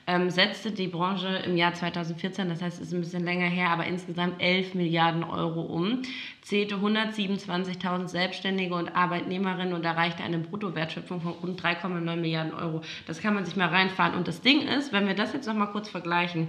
[0.07, 3.69] ähm, setzte die Branche im Jahr 2014, das heißt, es ist ein bisschen länger her,
[3.69, 6.01] aber insgesamt 11 Milliarden Euro um,
[6.41, 12.81] zählte 127.000 Selbstständige und Arbeitnehmerinnen und erreichte eine Bruttowertschöpfung von rund 3,9 Milliarden Euro.
[13.07, 14.15] Das kann man sich mal reinfahren.
[14.15, 16.47] Und das Ding ist, wenn wir das jetzt nochmal kurz vergleichen,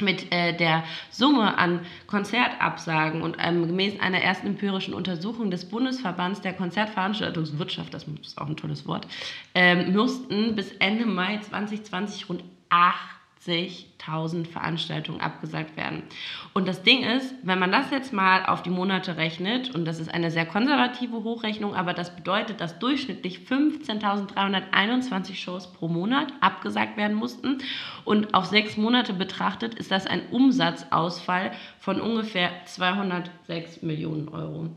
[0.00, 6.40] mit äh, der Summe an Konzertabsagen und ähm, gemäß einer ersten empirischen Untersuchung des Bundesverbands
[6.40, 9.06] der Konzertveranstaltungswirtschaft, das ist auch ein tolles Wort,
[9.54, 16.02] ähm, mussten bis Ende Mai 2020 rund 80.000 Veranstaltungen abgesagt werden.
[16.54, 20.00] Und das Ding ist, wenn man das jetzt mal auf die Monate rechnet, und das
[20.00, 26.96] ist eine sehr konservative Hochrechnung, aber das bedeutet, dass durchschnittlich 15.321 Shows pro Monat abgesagt
[26.96, 27.58] werden mussten.
[28.04, 34.70] Und auf sechs Monate betrachtet ist das ein Umsatzausfall von ungefähr 206 Millionen Euro.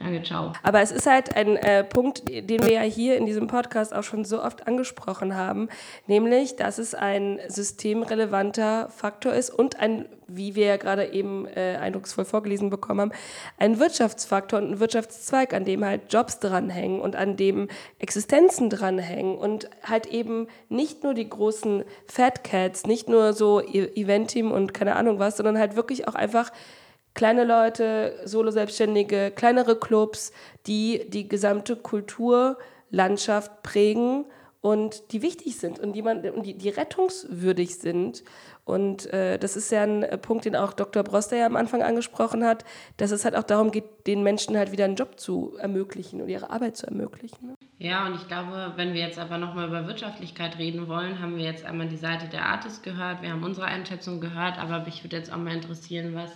[0.00, 0.52] Danke, ciao.
[0.62, 4.02] Aber es ist halt ein äh, Punkt, den wir ja hier in diesem Podcast auch
[4.02, 5.68] schon so oft angesprochen haben,
[6.06, 11.76] nämlich, dass es ein systemrelevanter Faktor ist und ein, wie wir ja gerade eben äh,
[11.78, 13.12] eindrucksvoll vorgelesen bekommen haben,
[13.58, 19.36] ein Wirtschaftsfaktor und ein Wirtschaftszweig, an dem halt Jobs dranhängen und an dem Existenzen dranhängen
[19.36, 24.72] und halt eben nicht nur die großen Fat Cats, nicht nur so e-, Eventim und
[24.72, 26.50] keine Ahnung was, sondern halt wirklich auch einfach
[27.14, 30.32] kleine Leute, Solo-Selbstständige, kleinere Clubs,
[30.66, 34.24] die die gesamte Kulturlandschaft prägen
[34.60, 38.22] und die wichtig sind und die, man, die, die rettungswürdig sind.
[38.64, 41.02] Und äh, das ist ja ein Punkt, den auch Dr.
[41.02, 42.64] Broster ja am Anfang angesprochen hat,
[42.98, 46.28] dass es halt auch darum geht, den Menschen halt wieder einen Job zu ermöglichen und
[46.28, 47.48] ihre Arbeit zu ermöglichen.
[47.48, 47.54] Ne?
[47.78, 51.44] Ja, und ich glaube, wenn wir jetzt aber nochmal über Wirtschaftlichkeit reden wollen, haben wir
[51.44, 55.16] jetzt einmal die Seite der Artist gehört, wir haben unsere Einschätzung gehört, aber mich würde
[55.16, 56.30] jetzt auch mal interessieren, was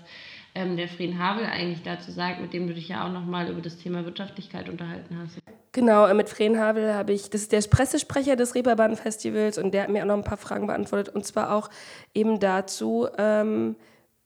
[0.54, 3.60] ähm, der Frieden Havel eigentlich dazu sagt, mit dem du dich ja auch nochmal über
[3.60, 5.38] das Thema Wirtschaftlichkeit unterhalten hast.
[5.72, 9.82] Genau, äh, mit Frieden Havel habe ich, das ist der Pressesprecher des Reeperbahn-Festivals und der
[9.82, 11.68] hat mir auch noch ein paar Fragen beantwortet und zwar auch
[12.14, 13.74] eben dazu, ähm,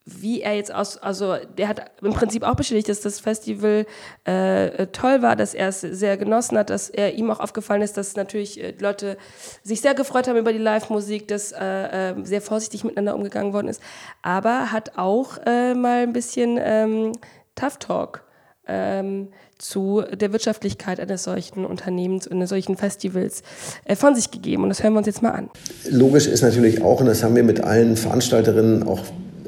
[0.08, 3.86] wie er jetzt aus, also der hat im Prinzip auch bestätigt, dass das Festival
[4.24, 7.96] äh, toll war, dass er es sehr genossen hat, dass er ihm auch aufgefallen ist,
[7.96, 9.18] dass natürlich äh, Leute
[9.62, 13.68] sich sehr gefreut haben über die Live-Musik, dass äh, äh sehr vorsichtig miteinander umgegangen worden
[13.68, 13.82] ist,
[14.22, 17.12] aber hat auch äh, mal ein bisschen ähm,
[17.54, 18.24] Tough Talk
[18.66, 23.42] ähm, zu der Wirtschaftlichkeit eines solchen Unternehmens, eines solchen Festivals
[23.84, 24.62] äh, von sich gegeben.
[24.62, 25.50] Und das hören wir uns jetzt mal an.
[25.90, 29.00] Logisch ist natürlich auch, und das haben wir mit allen Veranstalterinnen auch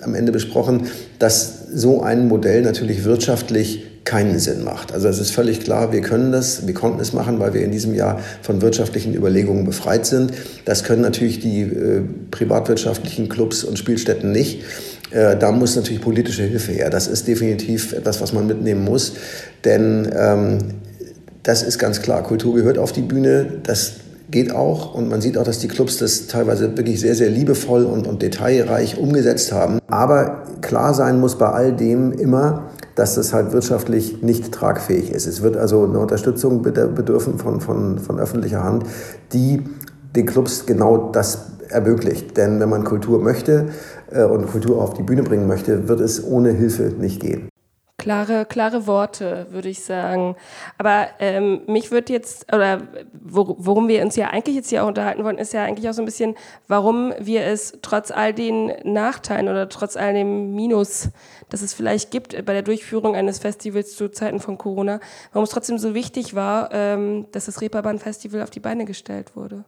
[0.02, 4.92] am Ende besprochen, dass so ein Modell natürlich wirtschaftlich keinen Sinn macht.
[4.92, 7.70] Also es ist völlig klar, wir können das, wir konnten es machen, weil wir in
[7.70, 10.32] diesem Jahr von wirtschaftlichen Überlegungen befreit sind.
[10.64, 14.62] Das können natürlich die äh, privatwirtschaftlichen Clubs und Spielstätten nicht.
[15.10, 16.90] Äh, da muss natürlich politische Hilfe her.
[16.90, 19.12] Das ist definitiv etwas, was man mitnehmen muss.
[19.64, 20.58] Denn ähm,
[21.42, 23.46] das ist ganz klar, Kultur gehört auf die Bühne.
[23.62, 23.92] Das
[24.30, 27.84] geht auch und man sieht auch, dass die Clubs das teilweise wirklich sehr, sehr liebevoll
[27.84, 29.80] und, und detailreich umgesetzt haben.
[29.88, 35.26] Aber klar sein muss bei all dem immer, dass das halt wirtschaftlich nicht tragfähig ist.
[35.26, 38.84] Es wird also eine Unterstützung bedürfen von, von, von öffentlicher Hand,
[39.32, 39.62] die
[40.16, 42.36] den Clubs genau das ermöglicht.
[42.36, 43.66] Denn wenn man Kultur möchte
[44.10, 47.49] äh, und Kultur auf die Bühne bringen möchte, wird es ohne Hilfe nicht gehen.
[48.00, 50.34] Klare, klare Worte, würde ich sagen.
[50.78, 52.80] Aber ähm, mich wird jetzt, oder
[53.12, 56.00] worum wir uns ja eigentlich jetzt hier auch unterhalten wollen, ist ja eigentlich auch so
[56.00, 56.34] ein bisschen,
[56.66, 61.10] warum wir es trotz all den Nachteilen oder trotz all dem Minus,
[61.50, 64.98] das es vielleicht gibt bei der Durchführung eines Festivals zu Zeiten von Corona,
[65.32, 69.36] warum es trotzdem so wichtig war, ähm, dass das Reeperbahn Festival auf die Beine gestellt
[69.36, 69.66] wurde.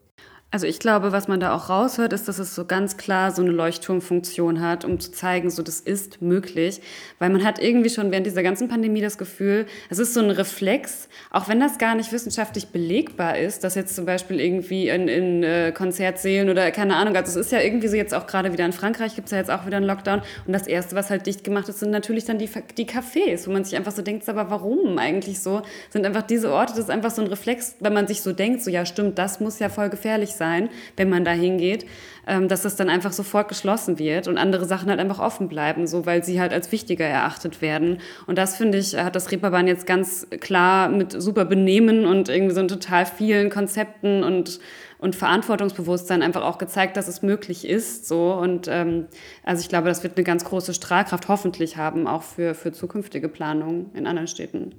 [0.55, 3.41] Also ich glaube, was man da auch raushört, ist, dass es so ganz klar so
[3.41, 6.83] eine Leuchtturmfunktion hat, um zu zeigen, so das ist möglich.
[7.19, 10.31] Weil man hat irgendwie schon während dieser ganzen Pandemie das Gefühl, es ist so ein
[10.31, 15.09] Reflex, auch wenn das gar nicht wissenschaftlich belegbar ist, dass jetzt zum Beispiel irgendwie in,
[15.09, 18.53] in äh, Konzertsälen oder keine Ahnung, also es ist ja irgendwie so jetzt auch gerade
[18.53, 21.09] wieder in Frankreich gibt es ja jetzt auch wieder einen Lockdown und das Erste, was
[21.09, 24.03] halt dicht gemacht ist, sind natürlich dann die, die Cafés, wo man sich einfach so
[24.03, 25.63] denkt, aber warum eigentlich so?
[25.89, 28.63] Sind einfach diese Orte, das ist einfach so ein Reflex, wenn man sich so denkt,
[28.63, 31.87] so ja stimmt, das muss ja voll gefährlich sein sein, wenn man da hingeht,
[32.27, 35.87] ähm, dass das dann einfach sofort geschlossen wird und andere Sachen halt einfach offen bleiben,
[35.87, 37.99] so weil sie halt als wichtiger erachtet werden.
[38.27, 42.55] Und das finde ich, hat das Reeperbahn jetzt ganz klar mit super Benehmen und irgendwie
[42.55, 44.59] so total vielen Konzepten und
[44.99, 48.07] und Verantwortungsbewusstsein einfach auch gezeigt, dass es möglich ist.
[48.07, 49.09] So und ähm,
[49.43, 53.29] also ich glaube, das wird eine ganz große Strahlkraft hoffentlich haben, auch für, für zukünftige
[53.29, 54.77] Planungen in anderen Städten.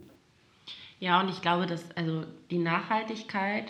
[1.04, 3.66] Ja, und ich glaube, dass also die Nachhaltigkeit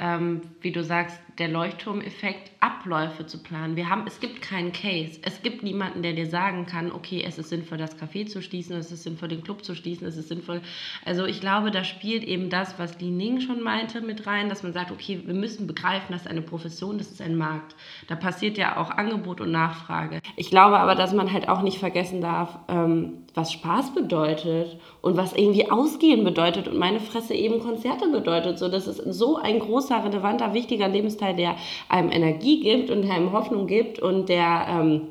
[0.00, 3.76] ähm, wie du sagst, der Leuchtturmeffekt, Abläufe zu planen.
[3.76, 5.20] Wir haben, es gibt keinen Case.
[5.22, 8.76] Es gibt niemanden, der dir sagen kann, okay, es ist sinnvoll, das Café zu schließen,
[8.76, 10.60] es ist sinnvoll, den Club zu schließen, es ist sinnvoll.
[11.04, 14.62] Also ich glaube, da spielt eben das, was Li Ning schon meinte, mit rein, dass
[14.62, 17.74] man sagt, okay, wir müssen begreifen, das ist eine Profession, das ist ein Markt.
[18.08, 20.20] Da passiert ja auch Angebot und Nachfrage.
[20.36, 25.16] Ich glaube aber, dass man halt auch nicht vergessen darf, ähm, was Spaß bedeutet und
[25.16, 28.58] was irgendwie Ausgehen bedeutet und meine Fresse eben Konzerte bedeutet.
[28.58, 31.54] So, das ist so ein großer, relevanter, wichtiger Lebensteil, der
[31.88, 35.08] einem Energie gibt und einem Hoffnung gibt und der ähm,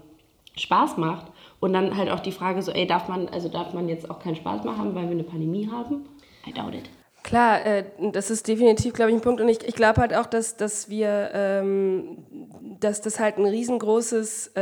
[0.57, 1.27] Spaß macht.
[1.59, 4.19] Und dann halt auch die Frage so, ey, darf man, also darf man jetzt auch
[4.19, 6.05] keinen Spaß mehr haben, weil wir eine Pandemie haben?
[6.45, 6.89] I doubt it.
[7.27, 9.41] Klar, äh, das ist definitiv, glaube ich, ein Punkt.
[9.41, 12.19] Und ich, ich glaube halt auch, dass, dass wir, ähm,
[12.79, 14.59] dass das halt ein riesengroßes, äh,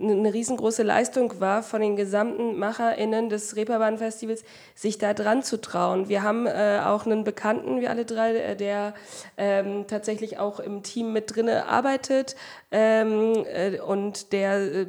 [0.00, 4.44] eine riesengroße Leistung war von den gesamten MacherInnen des Reeperbahn-Festivals,
[4.76, 6.08] sich da dran zu trauen.
[6.08, 8.94] Wir haben äh, auch einen Bekannten, wir alle drei, äh, der
[9.36, 12.36] ähm, tatsächlich auch im Team mit drinne arbeitet
[12.70, 14.86] ähm, äh, und der äh,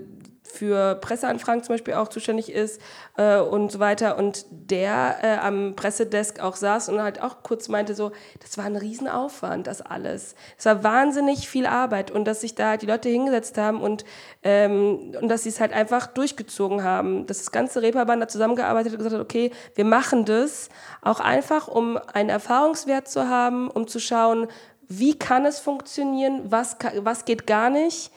[0.51, 2.81] für Presseanfragen zum Beispiel auch zuständig ist
[3.17, 4.17] äh, und so weiter.
[4.17, 8.11] Und der äh, am Pressedesk auch saß und halt auch kurz meinte so,
[8.41, 10.35] das war ein Riesenaufwand, das alles.
[10.57, 14.05] Es war wahnsinnig viel Arbeit und dass sich da die Leute hingesetzt haben und,
[14.43, 17.25] ähm, und dass sie es halt einfach durchgezogen haben.
[17.25, 20.69] Dass das ganze Reeperbahn da zusammengearbeitet und gesagt hat, okay, wir machen das
[21.01, 24.47] auch einfach, um einen Erfahrungswert zu haben, um zu schauen,
[24.87, 28.11] wie kann es funktionieren, was, was geht gar nicht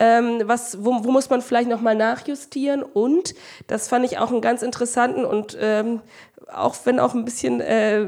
[0.00, 2.82] ähm, was, wo, wo muss man vielleicht nochmal nachjustieren?
[2.82, 3.34] Und
[3.66, 6.00] das fand ich auch einen ganz interessanten und ähm,
[6.52, 8.00] auch wenn auch ein bisschen äh,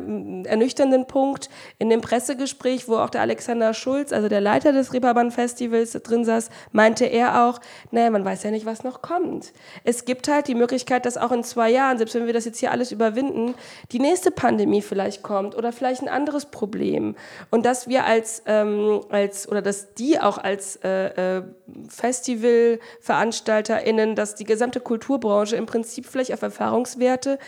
[0.44, 5.92] ernüchternden Punkt in dem Pressegespräch, wo auch der Alexander Schulz, also der Leiter des Reeperbahn-Festivals
[6.02, 9.52] drin saß, meinte er auch, naja, man weiß ja nicht, was noch kommt.
[9.84, 12.58] Es gibt halt die Möglichkeit, dass auch in zwei Jahren, selbst wenn wir das jetzt
[12.58, 13.54] hier alles überwinden,
[13.92, 17.16] die nächste Pandemie vielleicht kommt oder vielleicht ein anderes Problem.
[17.50, 21.42] Und dass wir als, ähm, als oder dass die auch als äh, äh,
[21.88, 27.38] FestivalveranstalterInnen, dass die gesamte Kulturbranche im Prinzip vielleicht auf Erfahrungswerte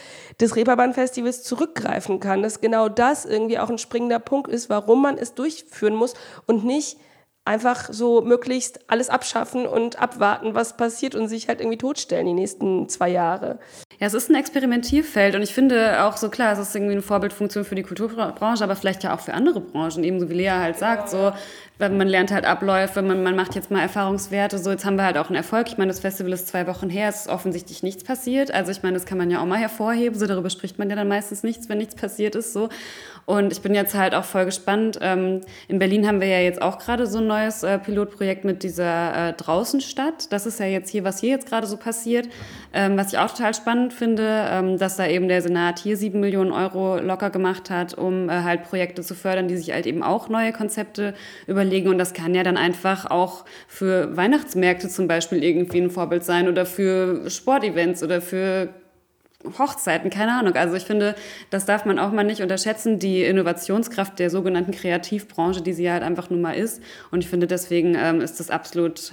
[0.41, 5.01] des Reeperbahn Festivals zurückgreifen kann, dass genau das irgendwie auch ein springender Punkt ist, warum
[5.01, 6.15] man es durchführen muss
[6.47, 6.99] und nicht
[7.45, 12.33] einfach so möglichst alles abschaffen und abwarten, was passiert und sich halt irgendwie totstellen die
[12.33, 13.59] nächsten zwei Jahre.
[14.01, 17.03] Ja, es ist ein Experimentierfeld und ich finde auch so klar, es ist irgendwie eine
[17.03, 20.79] Vorbildfunktion für die Kulturbranche, aber vielleicht ja auch für andere Branchen, ebenso wie Lea halt
[20.79, 21.33] sagt, so
[21.79, 24.59] man lernt halt Abläufe, man, man macht jetzt mal Erfahrungswerte.
[24.59, 25.67] So, jetzt haben wir halt auch einen Erfolg.
[25.69, 28.53] Ich meine, das Festival ist zwei Wochen her, es ist offensichtlich nichts passiert.
[28.53, 30.17] Also ich meine, das kann man ja auch mal hervorheben.
[30.19, 32.53] So darüber spricht man ja dann meistens nichts, wenn nichts passiert ist.
[32.53, 32.69] So.
[33.27, 34.99] Und ich bin jetzt halt auch voll gespannt.
[35.01, 38.63] Ähm, in Berlin haben wir ja jetzt auch gerade so ein neues äh, Pilotprojekt mit
[38.63, 40.31] dieser äh, Draußenstadt.
[40.31, 42.29] Das ist ja jetzt hier, was hier jetzt gerade so passiert,
[42.73, 46.21] ähm, was ich auch total spannend finde, ähm, dass da eben der Senat hier sieben
[46.21, 50.03] Millionen Euro locker gemacht hat, um äh, halt Projekte zu fördern, die sich halt eben
[50.03, 51.15] auch neue Konzepte
[51.47, 51.89] überlegen.
[51.89, 56.49] Und das kann ja dann einfach auch für Weihnachtsmärkte zum Beispiel irgendwie ein Vorbild sein
[56.49, 58.69] oder für Sportevents oder für
[59.59, 60.55] Hochzeiten, keine Ahnung.
[60.55, 61.15] Also ich finde,
[61.51, 66.03] das darf man auch mal nicht unterschätzen, die Innovationskraft der sogenannten Kreativbranche, die sie halt
[66.03, 66.83] einfach nun mal ist.
[67.11, 69.13] Und ich finde, deswegen ähm, ist das absolut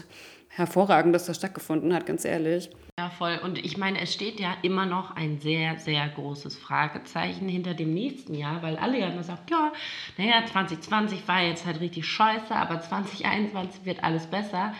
[0.49, 2.69] hervorragend, dass das stattgefunden hat, ganz ehrlich.
[2.99, 3.39] Ja, voll.
[3.43, 7.93] Und ich meine, es steht ja immer noch ein sehr, sehr großes Fragezeichen hinter dem
[7.93, 9.71] nächsten Jahr, weil alle ja immer sagen, ja,
[10.17, 14.73] naja, 2020 war jetzt halt richtig scheiße, aber 2021 wird alles besser.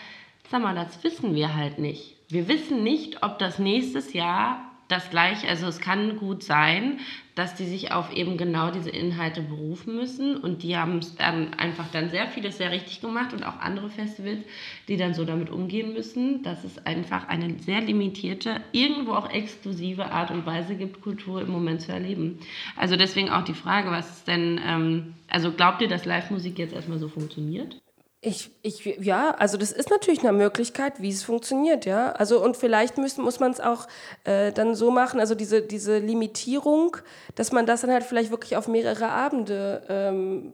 [0.50, 2.16] Sag mal, das wissen wir halt nicht.
[2.28, 7.00] Wir wissen nicht, ob das nächstes Jahr das gleiche, also es kann gut sein,
[7.34, 11.90] dass die sich auf eben genau diese Inhalte berufen müssen und die haben dann einfach
[11.90, 14.44] dann sehr vieles sehr richtig gemacht und auch andere Festivals,
[14.86, 20.12] die dann so damit umgehen müssen, dass es einfach eine sehr limitierte, irgendwo auch exklusive
[20.12, 22.38] Art und Weise gibt, Kultur im Moment zu erleben.
[22.76, 26.74] Also deswegen auch die Frage, was ist denn, ähm, also glaubt ihr, dass Live-Musik jetzt
[26.74, 27.81] erstmal so funktioniert?
[28.24, 32.12] Ich, ich, ja, also das ist natürlich eine Möglichkeit, wie es funktioniert, ja.
[32.12, 33.88] Also und vielleicht müssen, muss man es auch
[34.22, 36.96] äh, dann so machen, also diese, diese Limitierung,
[37.34, 40.52] dass man das dann halt vielleicht wirklich auf mehrere Abende ähm,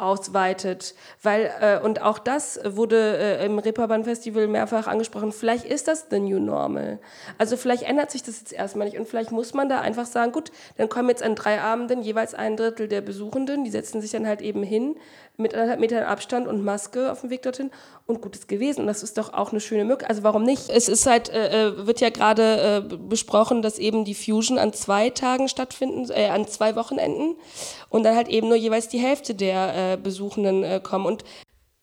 [0.00, 5.32] ausweitet, weil äh, und auch das wurde äh, im Reeperbahn Festival mehrfach angesprochen.
[5.32, 6.98] Vielleicht ist das the new normal.
[7.38, 10.32] Also vielleicht ändert sich das jetzt erstmal nicht und vielleicht muss man da einfach sagen,
[10.32, 14.10] gut, dann kommen jetzt an drei Abenden jeweils ein Drittel der Besuchenden, die setzen sich
[14.10, 14.96] dann halt eben hin
[15.40, 17.70] mit anderthalb Metern Abstand und Maske auf dem Weg dorthin
[18.06, 18.80] und gut ist gewesen.
[18.80, 20.10] Und das ist doch auch eine schöne Möglichkeit.
[20.10, 20.68] Also warum nicht?
[20.68, 24.72] Es ist halt, äh, äh, wird ja gerade äh, besprochen, dass eben die Fusion an
[24.72, 27.36] zwei Tagen stattfinden, äh, an zwei Wochenenden
[27.88, 31.06] und dann halt eben nur jeweils die Hälfte der äh, Besuchenden äh, kommen.
[31.06, 31.24] Und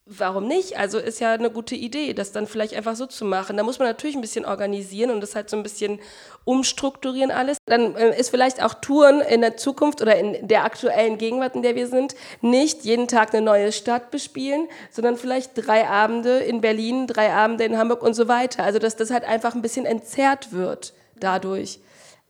[0.08, 0.78] Warum nicht?
[0.78, 3.56] Also ist ja eine gute Idee, das dann vielleicht einfach so zu machen.
[3.56, 5.98] Da muss man natürlich ein bisschen organisieren und das halt so ein bisschen
[6.44, 7.58] umstrukturieren alles.
[7.66, 11.62] Dann äh, ist vielleicht auch Touren in der Zukunft oder in der aktuellen Gegenwart, in
[11.62, 16.60] der wir sind, nicht jeden Tag eine neue Stadt bespielen, sondern vielleicht drei Abende in
[16.60, 18.62] Berlin, drei Abende in Hamburg und so weiter.
[18.62, 21.80] Also dass das halt einfach ein bisschen entzerrt wird dadurch.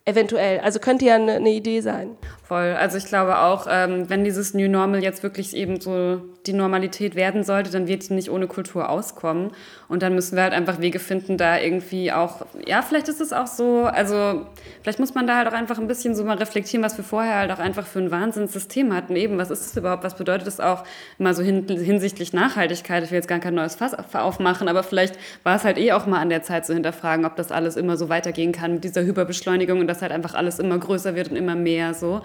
[0.06, 0.60] Eventuell.
[0.60, 2.16] Also könnte ja eine, eine Idee sein.
[2.46, 2.76] Voll.
[2.78, 7.16] Also ich glaube auch, ähm, wenn dieses New Normal jetzt wirklich eben so die Normalität
[7.16, 9.50] werden sollte, dann wird sie nicht ohne Kultur auskommen.
[9.88, 13.32] Und dann müssen wir halt einfach Wege finden, da irgendwie auch, ja, vielleicht ist es
[13.32, 14.46] auch so, also
[14.82, 17.34] vielleicht muss man da halt auch einfach ein bisschen so mal reflektieren, was wir vorher
[17.36, 19.16] halt auch einfach für ein Wahnsinnssystem hatten.
[19.16, 20.84] Eben, was ist es überhaupt, was bedeutet das auch
[21.18, 23.02] mal so hin, hinsichtlich Nachhaltigkeit?
[23.02, 26.06] Ich will jetzt gar kein neues Fass aufmachen, aber vielleicht war es halt eh auch
[26.06, 29.02] mal an der Zeit zu hinterfragen, ob das alles immer so weitergehen kann mit dieser
[29.02, 32.22] Hyperbeschleunigung und dass halt einfach alles immer größer wird und immer mehr so.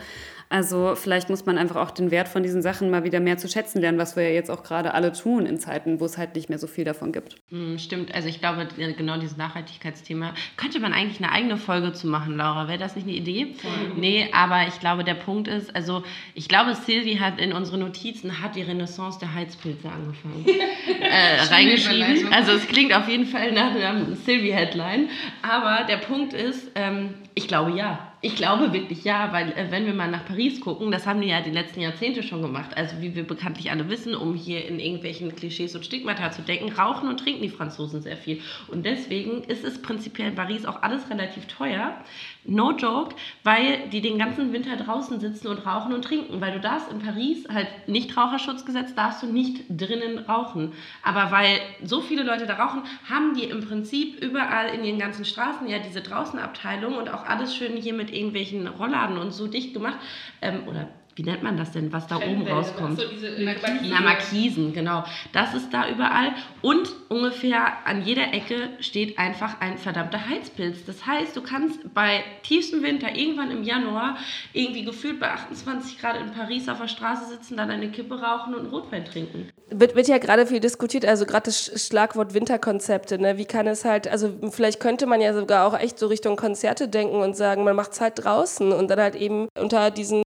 [0.51, 3.47] Also vielleicht muss man einfach auch den Wert von diesen Sachen mal wieder mehr zu
[3.47, 6.35] schätzen lernen, was wir ja jetzt auch gerade alle tun in Zeiten, wo es halt
[6.35, 7.37] nicht mehr so viel davon gibt.
[7.51, 12.05] Hm, stimmt, also ich glaube, genau dieses Nachhaltigkeitsthema könnte man eigentlich eine eigene Folge zu
[12.07, 12.67] machen, Laura.
[12.67, 13.45] Wäre das nicht eine Idee?
[13.45, 14.01] Mhm.
[14.01, 18.41] Nee, aber ich glaube, der Punkt ist, also ich glaube, Silvi hat in unsere Notizen
[18.41, 20.45] hat die Renaissance der Heizpilze angefangen.
[20.99, 22.33] äh, reingeschrieben.
[22.33, 25.07] Also es klingt auf jeden Fall nach einer Silvi-Headline.
[25.43, 28.10] Aber der Punkt ist, ähm, ich glaube ja.
[28.23, 31.29] Ich glaube wirklich ja, weil äh, wenn wir mal nach Paris gucken, das haben die
[31.29, 32.77] ja die letzten Jahrzehnte schon gemacht.
[32.77, 36.71] Also wie wir bekanntlich alle wissen, um hier in irgendwelchen Klischees und Stigmata zu denken,
[36.71, 38.39] rauchen und trinken die Franzosen sehr viel.
[38.67, 41.97] Und deswegen ist es prinzipiell in Paris auch alles relativ teuer.
[42.43, 46.41] No joke, weil die den ganzen Winter draußen sitzen und rauchen und trinken.
[46.41, 50.73] Weil du darfst in Paris halt nicht Raucherschutzgesetz, darfst du nicht drinnen rauchen.
[51.03, 55.23] Aber weil so viele Leute da rauchen, haben die im Prinzip überall in ihren ganzen
[55.23, 59.73] Straßen ja diese Draußenabteilung und auch alles schön hier mit irgendwelchen Rollladen und so dicht
[59.73, 59.97] gemacht.
[60.41, 62.99] Ähm, oder wie nennt man das denn, was da oben rauskommt?
[62.99, 63.89] So, diese Markisen.
[63.89, 65.03] Na, Markisen, genau.
[65.33, 66.33] Das ist da überall.
[66.61, 70.85] Und ungefähr an jeder Ecke steht einfach ein verdammter Heizpilz.
[70.85, 74.17] Das heißt, du kannst bei tiefstem Winter, irgendwann im Januar,
[74.53, 78.55] irgendwie gefühlt bei 28 Grad in Paris auf der Straße sitzen, dann eine Kippe rauchen
[78.55, 79.49] und Rotwein trinken.
[79.69, 83.17] Wird, wird ja gerade viel diskutiert, also gerade das Schlagwort Winterkonzepte.
[83.17, 83.37] Ne?
[83.37, 86.87] Wie kann es halt, also vielleicht könnte man ja sogar auch echt so Richtung Konzerte
[86.87, 90.23] denken und sagen, man macht es halt draußen und dann halt eben unter diesen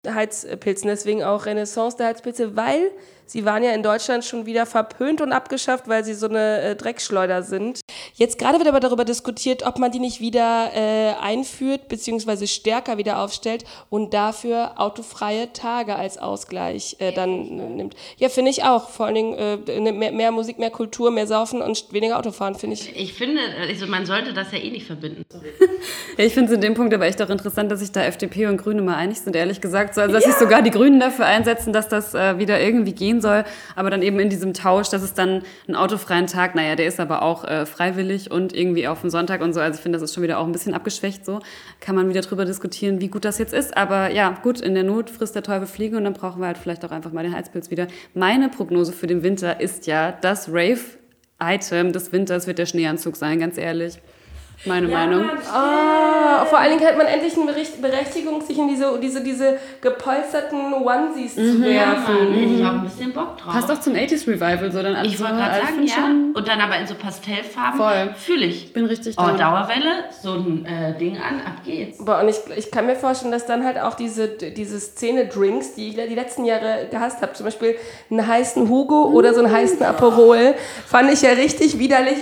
[0.75, 0.87] Heizpilzen.
[0.87, 2.91] Deswegen auch Renaissance der Heizpilze, weil
[3.27, 6.75] Sie waren ja in Deutschland schon wieder verpönt und abgeschafft, weil sie so eine äh,
[6.75, 7.81] Dreckschleuder sind.
[8.13, 12.47] Jetzt gerade wird aber darüber diskutiert, ob man die nicht wieder äh, einführt bzw.
[12.47, 17.95] stärker wieder aufstellt und dafür autofreie Tage als Ausgleich äh, dann äh, nimmt.
[18.17, 18.89] Ja, finde ich auch.
[18.89, 22.55] Vor allen Dingen äh, ne, mehr, mehr, Musik, mehr Kultur, mehr Saufen und weniger Autofahren,
[22.55, 22.95] finde ich.
[22.95, 25.25] Ich finde, also man sollte das ja eh nicht verbinden.
[26.17, 28.47] ja, ich finde es in dem Punkt aber echt auch interessant, dass sich da FDP
[28.47, 29.95] und Grüne mal einig sind, ehrlich gesagt.
[29.95, 30.31] So, also, dass ja.
[30.31, 33.43] sich sogar die Grünen dafür einsetzen, dass das äh, wieder irgendwie gehen gehen soll.
[33.75, 36.99] Aber dann eben in diesem Tausch, dass es dann einen autofreien Tag, naja, der ist
[36.99, 39.59] aber auch äh, freiwillig und irgendwie auf dem Sonntag und so.
[39.59, 41.39] Also ich finde, das ist schon wieder auch ein bisschen abgeschwächt so.
[41.79, 43.75] Kann man wieder drüber diskutieren, wie gut das jetzt ist.
[43.77, 46.57] Aber ja, gut, in der Not frisst der Teufel Fliegen und dann brauchen wir halt
[46.57, 47.87] vielleicht auch einfach mal den Heizpilz wieder.
[48.13, 53.39] Meine Prognose für den Winter ist ja, das Rave-Item des Winters wird der Schneeanzug sein,
[53.39, 53.99] ganz ehrlich.
[54.65, 55.29] Meine ja, Meinung.
[55.29, 57.51] Oh, vor allen Dingen hat man endlich eine
[57.81, 62.33] Berechtigung, sich in diese, diese, diese gepolsterten Onesies mhm, zu werfen.
[62.33, 63.53] Ja, ich habe ein bisschen Bock drauf.
[63.53, 66.39] Passt auch zum 80s Revival, so dann alles Ich wollte gerade sagen, ja.
[66.39, 67.79] Und dann aber in so Pastellfarben.
[67.79, 68.15] Voll.
[68.17, 68.73] Fühle ich.
[68.73, 69.33] Bin richtig da.
[69.33, 72.03] Oh, Dauerwelle, so ein äh, Ding an, ab geht's.
[72.03, 75.89] Boah, und ich, ich kann mir vorstellen, dass dann halt auch diese, diese Szene-Drinks, die
[75.89, 77.75] ich die letzten Jahre gehasst habe, zum Beispiel
[78.09, 82.17] einen heißen Hugo oder so einen heißen Aperol, fand ich ja richtig widerlich.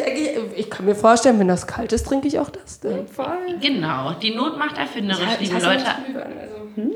[0.56, 3.08] Ich kann mir vorstellen, wenn das kalt ist, trinke ich ich auch das dann.
[3.08, 3.58] Voll.
[3.62, 5.86] Genau, die Not macht erfinderisch, ja, liebe Leute.
[5.86, 6.56] Also.
[6.76, 6.92] Hm.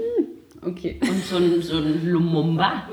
[0.66, 1.00] Okay.
[1.02, 2.90] Und so ein, so ein Lumumba.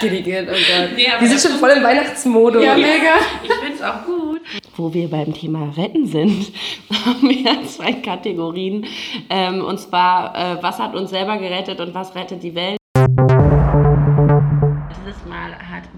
[0.00, 0.90] Gilligan, oh Gott.
[0.94, 2.62] Nee, die sind schon voll im Weihnachtsmodus.
[2.62, 3.16] Ja, mega.
[3.42, 4.40] Ich finde es auch gut.
[4.76, 6.52] Wo wir beim Thema Retten sind,
[7.06, 8.86] haben wir zwei Kategorien.
[9.28, 12.78] Ähm, und zwar, äh, was hat uns selber gerettet und was rettet die Welt?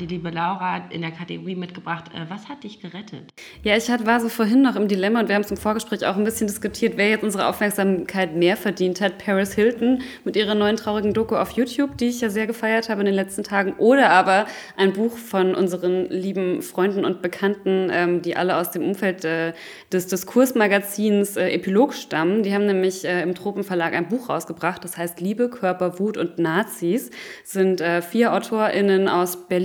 [0.00, 2.06] Die liebe Laura in der Kategorie mitgebracht.
[2.14, 3.32] Äh, was hat dich gerettet?
[3.62, 6.16] Ja, ich war so vorhin noch im Dilemma und wir haben es im Vorgespräch auch
[6.16, 9.18] ein bisschen diskutiert, wer jetzt unsere Aufmerksamkeit mehr verdient hat.
[9.18, 13.00] Paris Hilton mit ihrer neuen traurigen Doku auf YouTube, die ich ja sehr gefeiert habe
[13.00, 14.46] in den letzten Tagen, oder aber
[14.76, 19.52] ein Buch von unseren lieben Freunden und Bekannten, ähm, die alle aus dem Umfeld äh,
[19.92, 22.42] des Diskursmagazins äh, Epilog stammen.
[22.42, 27.10] Die haben nämlich im Tropenverlag ein Buch rausgebracht, das heißt Liebe, Körper, Wut und Nazis.
[27.42, 29.63] Das sind vier AutorInnen aus Berlin,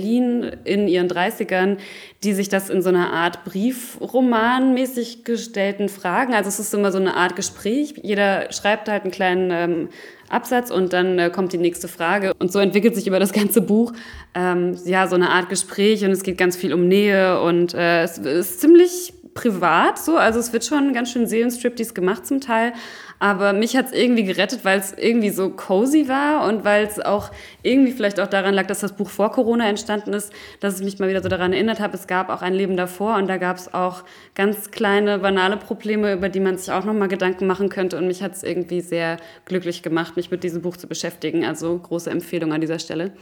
[0.64, 1.78] in ihren 30ern,
[2.22, 6.92] die sich das in so einer Art Briefroman mäßig gestellten Fragen, also es ist immer
[6.92, 9.88] so eine Art Gespräch, jeder schreibt halt einen kleinen ähm,
[10.28, 12.32] Absatz und dann äh, kommt die nächste Frage.
[12.38, 13.92] Und so entwickelt sich über das ganze Buch
[14.34, 18.02] ähm, ja so eine Art Gespräch und es geht ganz viel um Nähe und äh,
[18.02, 22.72] es ist ziemlich privat so, also es wird schon ganz schön Seelenstriptease gemacht zum Teil,
[23.20, 26.98] aber mich hat es irgendwie gerettet, weil es irgendwie so cozy war und weil es
[26.98, 27.30] auch
[27.62, 30.98] irgendwie vielleicht auch daran lag, dass das Buch vor Corona entstanden ist, dass ich mich
[30.98, 33.58] mal wieder so daran erinnert habe, es gab auch ein Leben davor und da gab
[33.58, 34.04] es auch
[34.34, 37.98] ganz kleine, banale Probleme, über die man sich auch nochmal Gedanken machen könnte.
[37.98, 41.44] Und mich hat es irgendwie sehr glücklich gemacht, mich mit diesem Buch zu beschäftigen.
[41.44, 43.12] Also große Empfehlung an dieser Stelle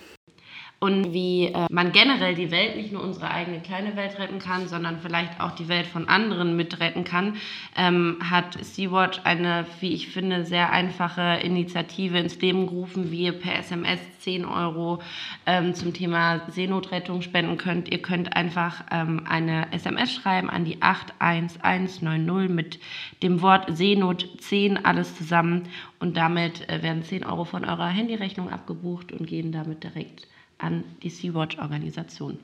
[0.81, 4.69] und wie äh, man generell die Welt, nicht nur unsere eigene kleine Welt retten kann,
[4.69, 7.37] sondern vielleicht auch die Welt von anderen mitretten kann,
[7.77, 13.33] ähm, hat Sea-Watch eine, wie ich finde, sehr einfache Initiative ins Leben gerufen, wie ihr
[13.33, 15.01] per SMS 10 Euro
[15.47, 17.91] ähm, zum Thema Seenotrettung spenden könnt.
[17.91, 22.79] Ihr könnt einfach ähm, eine SMS schreiben an die 81190 mit
[23.25, 25.65] dem Wort Seenot 10 alles zusammen
[25.99, 30.29] und damit äh, werden 10 Euro von eurer Handyrechnung abgebucht und gehen damit direkt
[30.59, 32.39] an die Sea-Watch-Organisation.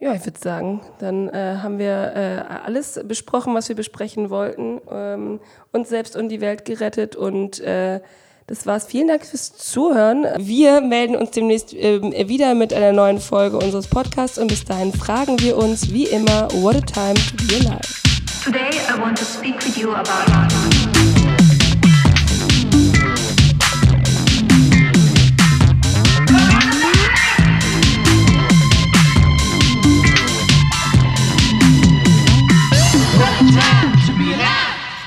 [0.00, 4.80] Ja, ich würde sagen, dann äh, haben wir äh, alles besprochen, was wir besprechen wollten,
[4.90, 5.40] ähm,
[5.72, 8.00] uns selbst und die Welt gerettet und äh,
[8.46, 8.86] das war's.
[8.86, 10.24] Vielen Dank fürs Zuhören.
[10.38, 14.92] Wir melden uns demnächst äh, wieder mit einer neuen Folge unseres Podcasts und bis dahin
[14.92, 18.08] fragen wir uns wie immer, what a time to be alive.
[18.44, 20.77] Today I want to speak with you about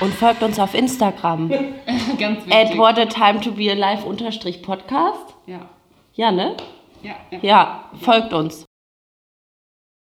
[0.02, 1.49] Und folgt uns auf Instagram.
[2.20, 2.54] Ganz wichtig.
[2.54, 5.36] At what a time to be alive unterstrich Podcast.
[5.45, 5.70] Ja.
[6.14, 6.58] Ja, ne?
[7.04, 7.39] Ja, ja.
[7.41, 8.66] Ja, folgt uns.